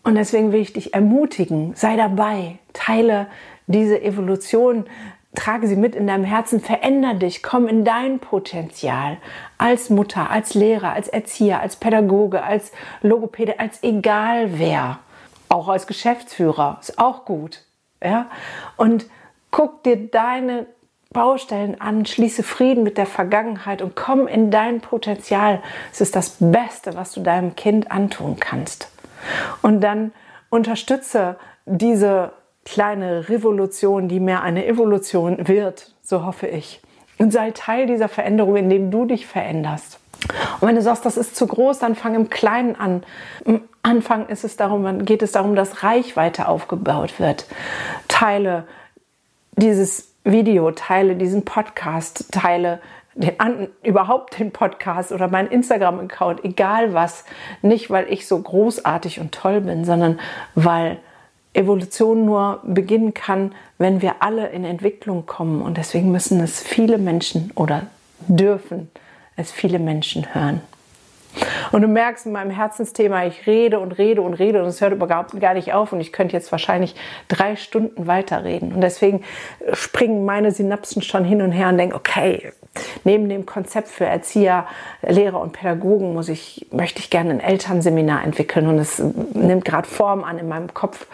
Und 0.04 0.16
deswegen 0.16 0.52
will 0.52 0.62
ich 0.62 0.74
dich 0.74 0.94
ermutigen, 0.94 1.74
sei 1.76 1.96
dabei, 1.96 2.60
teile 2.74 3.28
diese 3.68 4.02
Evolution 4.02 4.86
trage 5.36 5.68
sie 5.68 5.76
mit 5.76 5.96
in 5.96 6.08
deinem 6.08 6.24
Herzen, 6.24 6.60
veränder 6.60 7.16
dich, 7.16 7.42
komm 7.42 7.68
in 7.68 7.84
dein 7.84 8.20
Potenzial. 8.20 9.18
Als 9.58 9.90
Mutter, 9.90 10.30
als 10.30 10.54
Lehrer, 10.54 10.94
als 10.94 11.08
Erzieher, 11.08 11.60
als 11.60 11.76
Pädagoge, 11.76 12.44
als 12.44 12.72
Logopäde, 13.02 13.60
als 13.60 13.82
egal 13.84 14.60
wer, 14.60 15.00
auch 15.50 15.68
als 15.70 15.88
Geschäftsführer, 15.88 16.78
ist 16.82 17.00
auch 17.00 17.26
gut, 17.26 17.64
ja? 18.04 18.28
Und 18.78 19.06
guck 19.52 19.84
dir 19.84 19.98
deine 20.10 20.68
Baustellen 21.12 21.80
an, 21.80 22.06
schließe 22.06 22.44
Frieden 22.44 22.84
mit 22.84 22.98
der 22.98 23.06
Vergangenheit 23.06 23.82
und 23.82 23.96
komm 23.96 24.28
in 24.28 24.50
dein 24.52 24.82
Potenzial. 24.82 25.62
Es 25.92 26.02
ist 26.02 26.16
das 26.16 26.38
Beste, 26.40 26.96
was 26.96 27.12
du 27.14 27.22
deinem 27.22 27.56
Kind 27.56 27.92
antun 27.92 28.38
kannst. 28.40 28.90
Und 29.62 29.82
dann 29.82 30.12
unterstütze 30.50 31.38
diese 31.66 32.34
kleine 32.66 33.30
Revolution, 33.30 34.08
die 34.08 34.20
mehr 34.20 34.42
eine 34.42 34.66
Evolution 34.66 35.48
wird, 35.48 35.92
so 36.02 36.26
hoffe 36.26 36.48
ich. 36.48 36.82
Und 37.18 37.32
sei 37.32 37.52
Teil 37.52 37.86
dieser 37.86 38.10
Veränderung, 38.10 38.56
indem 38.56 38.92
du 38.92 39.06
dich 39.06 39.28
veränderst. 39.28 40.00
Und 40.60 40.68
wenn 40.68 40.76
du 40.76 40.82
sagst, 40.82 41.06
das 41.06 41.18
ist 41.18 41.36
zu 41.36 41.48
groß, 41.48 41.80
dann 41.80 41.96
fang 41.96 42.16
im 42.16 42.30
Kleinen 42.30 42.76
an. 42.76 43.04
Am 43.46 43.62
Anfang 43.82 44.28
ist 44.28 44.44
es 44.44 44.56
darum, 44.56 45.06
geht 45.06 45.22
es 45.22 45.34
darum, 45.34 45.56
dass 45.56 45.84
Reichweite 45.84 46.48
aufgebaut 46.48 47.20
wird. 47.20 47.46
Teile 48.08 48.66
dieses 49.56 50.14
Video, 50.24 50.72
teile 50.72 51.16
diesen 51.16 51.44
Podcast, 51.44 52.32
teile 52.32 52.80
den, 53.16 53.40
an, 53.40 53.68
überhaupt 53.84 54.40
den 54.40 54.52
Podcast 54.52 55.12
oder 55.12 55.28
meinen 55.28 55.50
Instagram-Account, 55.50 56.44
egal 56.46 56.94
was. 56.94 57.26
Nicht, 57.62 57.90
weil 57.90 58.12
ich 58.12 58.28
so 58.28 58.40
großartig 58.40 59.20
und 59.20 59.34
toll 59.34 59.62
bin, 59.62 59.86
sondern 59.86 60.20
weil 60.56 61.00
Evolution 61.54 62.26
nur 62.26 62.60
beginnen 62.64 63.14
kann, 63.14 63.54
wenn 63.78 64.02
wir 64.02 64.16
alle 64.20 64.50
in 64.50 64.66
Entwicklung 64.66 65.26
kommen. 65.26 65.62
Und 65.62 65.78
deswegen 65.78 66.12
müssen 66.12 66.40
es 66.40 66.62
viele 66.62 66.98
Menschen 66.98 67.52
oder 67.56 67.88
dürfen 68.28 68.90
es 69.36 69.52
viele 69.52 69.80
Menschen 69.80 70.34
hören. 70.34 70.62
Und 71.72 71.82
du 71.82 71.88
merkst 71.88 72.28
in 72.28 72.32
meinem 72.32 72.52
Herzensthema, 72.52 73.26
ich 73.26 73.48
rede 73.48 73.80
und 73.80 73.94
rede 73.94 74.22
und 74.22 74.36
rede 74.36 74.62
und 74.62 74.68
es 74.68 74.82
hört 74.82 74.94
überhaupt 74.94 75.40
gar 75.40 75.56
nicht 75.56 75.74
auf 75.74 75.92
und 75.92 76.00
ich 76.00 76.14
könnte 76.14 76.34
jetzt 76.34 76.52
wahrscheinlich 76.52 76.96
drei 77.28 77.56
Stunden 77.56 78.06
weiterreden. 78.06 78.74
Und 78.74 78.82
deswegen 78.82 79.24
springen 79.74 80.26
meine 80.26 80.52
Synapsen 80.52 81.02
schon 81.02 81.26
hin 81.26 81.42
und 81.42 81.52
her 81.52 81.70
und 81.70 81.78
denken, 81.78 81.96
okay, 81.96 82.54
Neben 83.04 83.30
dem 83.30 83.46
Konzept 83.46 83.88
für 83.88 84.06
Erzieher, 84.06 84.66
Lehrer 85.02 85.40
und 85.40 85.54
Pädagogen 85.54 86.14
muss 86.14 86.28
ich, 86.28 86.66
möchte 86.72 87.00
ich 87.00 87.12
gerne 87.12 87.30
ein 87.30 87.40
Elternseminar 87.40 88.24
entwickeln 88.24 88.68
und 88.68 88.80
es 88.80 89.00
nimmt 89.34 89.64
gerade 89.64 89.88
Form 89.88 90.24
an 90.24 90.40
in 90.40 90.48
meinem 90.48 90.74
Kopf, 90.74 91.06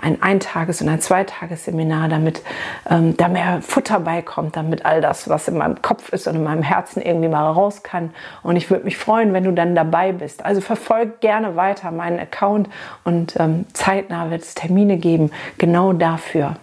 ein 0.00 0.22
Eintages- 0.22 0.80
und 0.80 0.88
ein 0.88 1.00
Zweitagesseminar, 1.00 2.08
damit 2.08 2.42
ähm, 2.88 3.16
da 3.16 3.28
mehr 3.28 3.62
Futter 3.62 3.98
beikommt, 3.98 4.56
damit 4.56 4.86
all 4.86 5.00
das, 5.00 5.28
was 5.28 5.48
in 5.48 5.58
meinem 5.58 5.82
Kopf 5.82 6.12
ist 6.12 6.28
und 6.28 6.36
in 6.36 6.44
meinem 6.44 6.62
Herzen 6.62 7.02
irgendwie 7.02 7.28
mal 7.28 7.50
raus 7.50 7.82
kann. 7.82 8.10
Und 8.44 8.54
ich 8.54 8.70
würde 8.70 8.84
mich 8.84 8.96
freuen, 8.96 9.32
wenn 9.32 9.44
du 9.44 9.52
dann 9.52 9.74
dabei 9.74 10.12
bist. 10.12 10.44
Also 10.44 10.60
verfolg 10.60 11.20
gerne 11.20 11.56
weiter 11.56 11.90
meinen 11.90 12.20
Account 12.20 12.68
und 13.02 13.34
ähm, 13.40 13.66
zeitnah 13.72 14.30
wird 14.30 14.42
es 14.42 14.54
Termine 14.54 14.98
geben, 14.98 15.32
genau 15.56 15.92
dafür. 15.92 16.56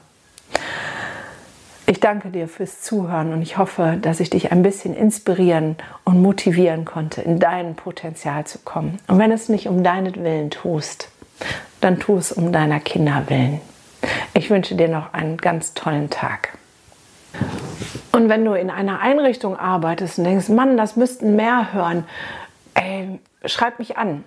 Ich 1.88 2.00
danke 2.00 2.30
dir 2.30 2.48
fürs 2.48 2.82
Zuhören 2.82 3.32
und 3.32 3.44
ich 3.44 3.60
hoffe, 3.60 3.98
dass 4.02 4.20
ich 4.20 4.32
dich 4.32 4.52
ein 4.52 4.64
bisschen 4.64 4.96
inspirieren 4.96 5.76
und 6.04 6.20
motivieren 6.20 6.84
konnte, 6.84 7.22
in 7.22 7.40
dein 7.40 7.76
Potenzial 7.76 8.46
zu 8.48 8.58
kommen. 8.60 8.98
Und 9.08 9.20
wenn 9.20 9.32
es 9.32 9.50
nicht 9.50 9.68
um 9.68 9.84
deinen 9.84 10.16
Willen 10.16 10.50
tust, 10.50 11.10
dann 11.82 12.00
tu 12.00 12.18
es 12.18 12.32
um 12.32 12.52
deiner 12.52 12.80
Kinder 12.80 13.26
willen. 13.28 13.62
Ich 14.34 14.50
wünsche 14.50 14.76
dir 14.76 14.88
noch 14.88 15.14
einen 15.14 15.38
ganz 15.38 15.76
tollen 15.76 16.10
Tag. 16.10 16.58
Und 18.12 18.30
wenn 18.30 18.44
du 18.46 18.54
in 18.54 18.72
einer 18.72 19.02
Einrichtung 19.02 19.56
arbeitest 19.56 20.18
und 20.18 20.24
denkst, 20.24 20.50
Mann, 20.50 20.78
das 20.78 20.96
müssten 20.96 21.36
mehr 21.36 21.72
hören, 21.72 22.06
ey, 22.74 23.20
schreib 23.46 23.78
mich 23.78 23.98
an. 23.98 24.24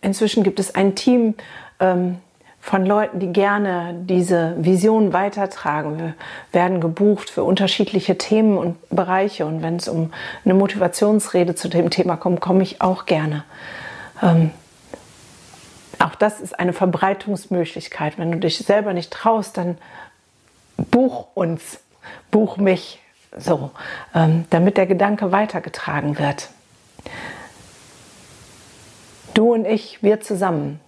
Inzwischen 0.00 0.42
gibt 0.42 0.58
es 0.58 0.74
ein 0.74 0.96
Team 0.96 1.34
ähm, 1.78 2.18
von 2.60 2.84
Leuten, 2.84 3.18
die 3.18 3.32
gerne 3.32 3.94
diese 3.94 4.54
Vision 4.58 5.12
weitertragen. 5.12 5.98
Wir 5.98 6.14
werden 6.52 6.80
gebucht 6.80 7.30
für 7.30 7.44
unterschiedliche 7.44 8.18
Themen 8.18 8.58
und 8.58 8.76
Bereiche. 8.90 9.46
Und 9.46 9.62
wenn 9.62 9.76
es 9.76 9.88
um 9.88 10.12
eine 10.44 10.54
Motivationsrede 10.54 11.54
zu 11.54 11.68
dem 11.68 11.90
Thema 11.90 12.16
kommt, 12.16 12.40
komme 12.40 12.62
ich 12.62 12.80
auch 12.80 13.06
gerne. 13.06 13.44
Ähm, 14.22 14.50
auch 15.98 16.14
das 16.14 16.40
ist 16.40 16.58
eine 16.58 16.72
Verbreitungsmöglichkeit. 16.72 18.18
Wenn 18.18 18.32
du 18.32 18.38
dich 18.38 18.58
selber 18.58 18.92
nicht 18.92 19.12
traust, 19.12 19.56
dann 19.56 19.78
buch 20.76 21.28
uns, 21.34 21.80
buch 22.30 22.56
mich, 22.56 23.00
so, 23.36 23.70
ähm, 24.14 24.46
damit 24.50 24.76
der 24.76 24.86
Gedanke 24.86 25.32
weitergetragen 25.32 26.18
wird. 26.18 26.50
Du 29.34 29.54
und 29.54 29.66
ich, 29.66 30.02
wir 30.02 30.20
zusammen, 30.20 30.80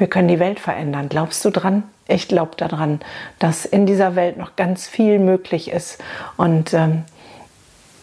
wir 0.00 0.06
können 0.06 0.28
die 0.28 0.40
Welt 0.40 0.58
verändern. 0.58 1.10
Glaubst 1.10 1.44
du 1.44 1.50
dran? 1.50 1.82
Ich 2.08 2.26
glaube 2.26 2.52
daran, 2.56 3.00
dass 3.38 3.66
in 3.66 3.84
dieser 3.84 4.16
Welt 4.16 4.38
noch 4.38 4.56
ganz 4.56 4.86
viel 4.86 5.18
möglich 5.18 5.70
ist. 5.70 5.98
Und 6.38 6.72
ähm, 6.72 7.04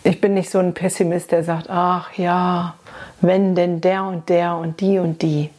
ich 0.03 0.21
bin 0.21 0.36
nicht 0.36 0.51
so 0.51 0.60
ein 0.60 0.75
Pessimist, 0.75 1.31
der 1.31 1.43
sagt, 1.43 1.71
ach 1.71 2.13
ja, 2.13 2.75
wenn 3.19 3.55
denn 3.55 3.81
der 3.81 4.03
und 4.03 4.29
der 4.29 4.55
und 4.55 4.79
die 4.79 4.99
und 4.99 5.23
die. 5.23 5.49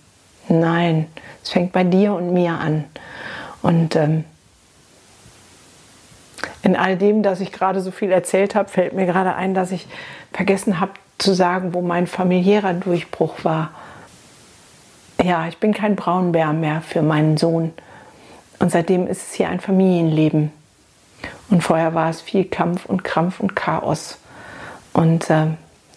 Nein, 0.49 1.09
es 1.43 1.51
fängt 1.51 1.73
bei 1.73 1.83
dir 1.83 2.15
und 2.15 2.33
mir 2.33 2.53
an. 2.53 2.85
Und 3.61 3.97
ähm, 3.97 4.25
in 6.63 6.77
all 6.77 6.97
dem, 6.97 7.25
dass 7.25 7.41
ich 7.41 7.51
gerade 7.51 7.81
so 7.81 7.91
viel 7.91 8.13
erzählt 8.13 8.55
habe, 8.55 8.69
fällt 8.69 8.93
mir 8.93 9.07
gerade 9.07 9.35
ein, 9.35 9.55
dass 9.55 9.73
ich 9.73 9.89
vergessen 10.33 10.79
habe 10.79 10.93
zu 11.19 11.35
sagen, 11.35 11.75
wo 11.75 11.83
mein 11.83 12.07
familiärer 12.07 12.75
Durchbruch 12.75 13.43
war. 13.43 13.73
Ja, 15.23 15.49
ich 15.49 15.59
bin 15.59 15.75
kein 15.75 15.97
Braunbär 15.97 16.53
mehr 16.53 16.81
für 16.81 17.03
meinen 17.03 17.37
Sohn. 17.37 17.73
Und 18.61 18.71
seitdem 18.71 19.07
ist 19.09 19.29
es 19.29 19.35
hier 19.35 19.49
ein 19.49 19.61
Familienleben. 19.61 20.53
Und 21.51 21.63
vorher 21.63 21.95
war 21.95 22.09
es 22.09 22.21
viel 22.21 22.45
Kampf 22.45 22.87
und 22.87 23.03
Krampf 23.03 23.41
und 23.41 23.57
Chaos. 23.57 24.19
Und 24.93 25.29
äh, 25.29 25.47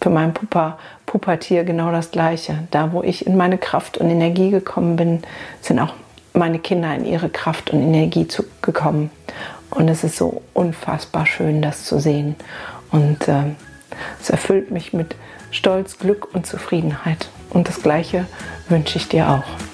für 0.02 0.10
meinen 0.10 0.34
Pupa, 0.34 0.78
Pubertier 1.06 1.62
genau 1.62 1.92
das 1.92 2.10
Gleiche. 2.10 2.66
Da, 2.72 2.92
wo 2.92 3.02
ich 3.02 3.26
in 3.26 3.36
meine 3.36 3.58
Kraft 3.58 3.96
und 3.98 4.10
Energie 4.10 4.50
gekommen 4.50 4.96
bin, 4.96 5.22
sind 5.60 5.78
auch 5.78 5.94
meine 6.32 6.58
Kinder 6.58 6.92
in 6.94 7.04
ihre 7.04 7.28
Kraft 7.28 7.70
und 7.70 7.80
Energie 7.80 8.26
zu, 8.26 8.44
gekommen. 8.60 9.10
Und 9.70 9.88
es 9.88 10.02
ist 10.02 10.16
so 10.16 10.42
unfassbar 10.52 11.26
schön, 11.26 11.62
das 11.62 11.84
zu 11.84 12.00
sehen. 12.00 12.34
Und 12.90 13.28
äh, 13.28 13.54
es 14.20 14.30
erfüllt 14.30 14.72
mich 14.72 14.92
mit 14.92 15.14
Stolz, 15.52 15.98
Glück 15.98 16.34
und 16.34 16.46
Zufriedenheit. 16.46 17.28
Und 17.52 17.68
das 17.68 17.82
Gleiche 17.82 18.26
wünsche 18.68 18.98
ich 18.98 19.08
dir 19.08 19.28
auch. 19.28 19.71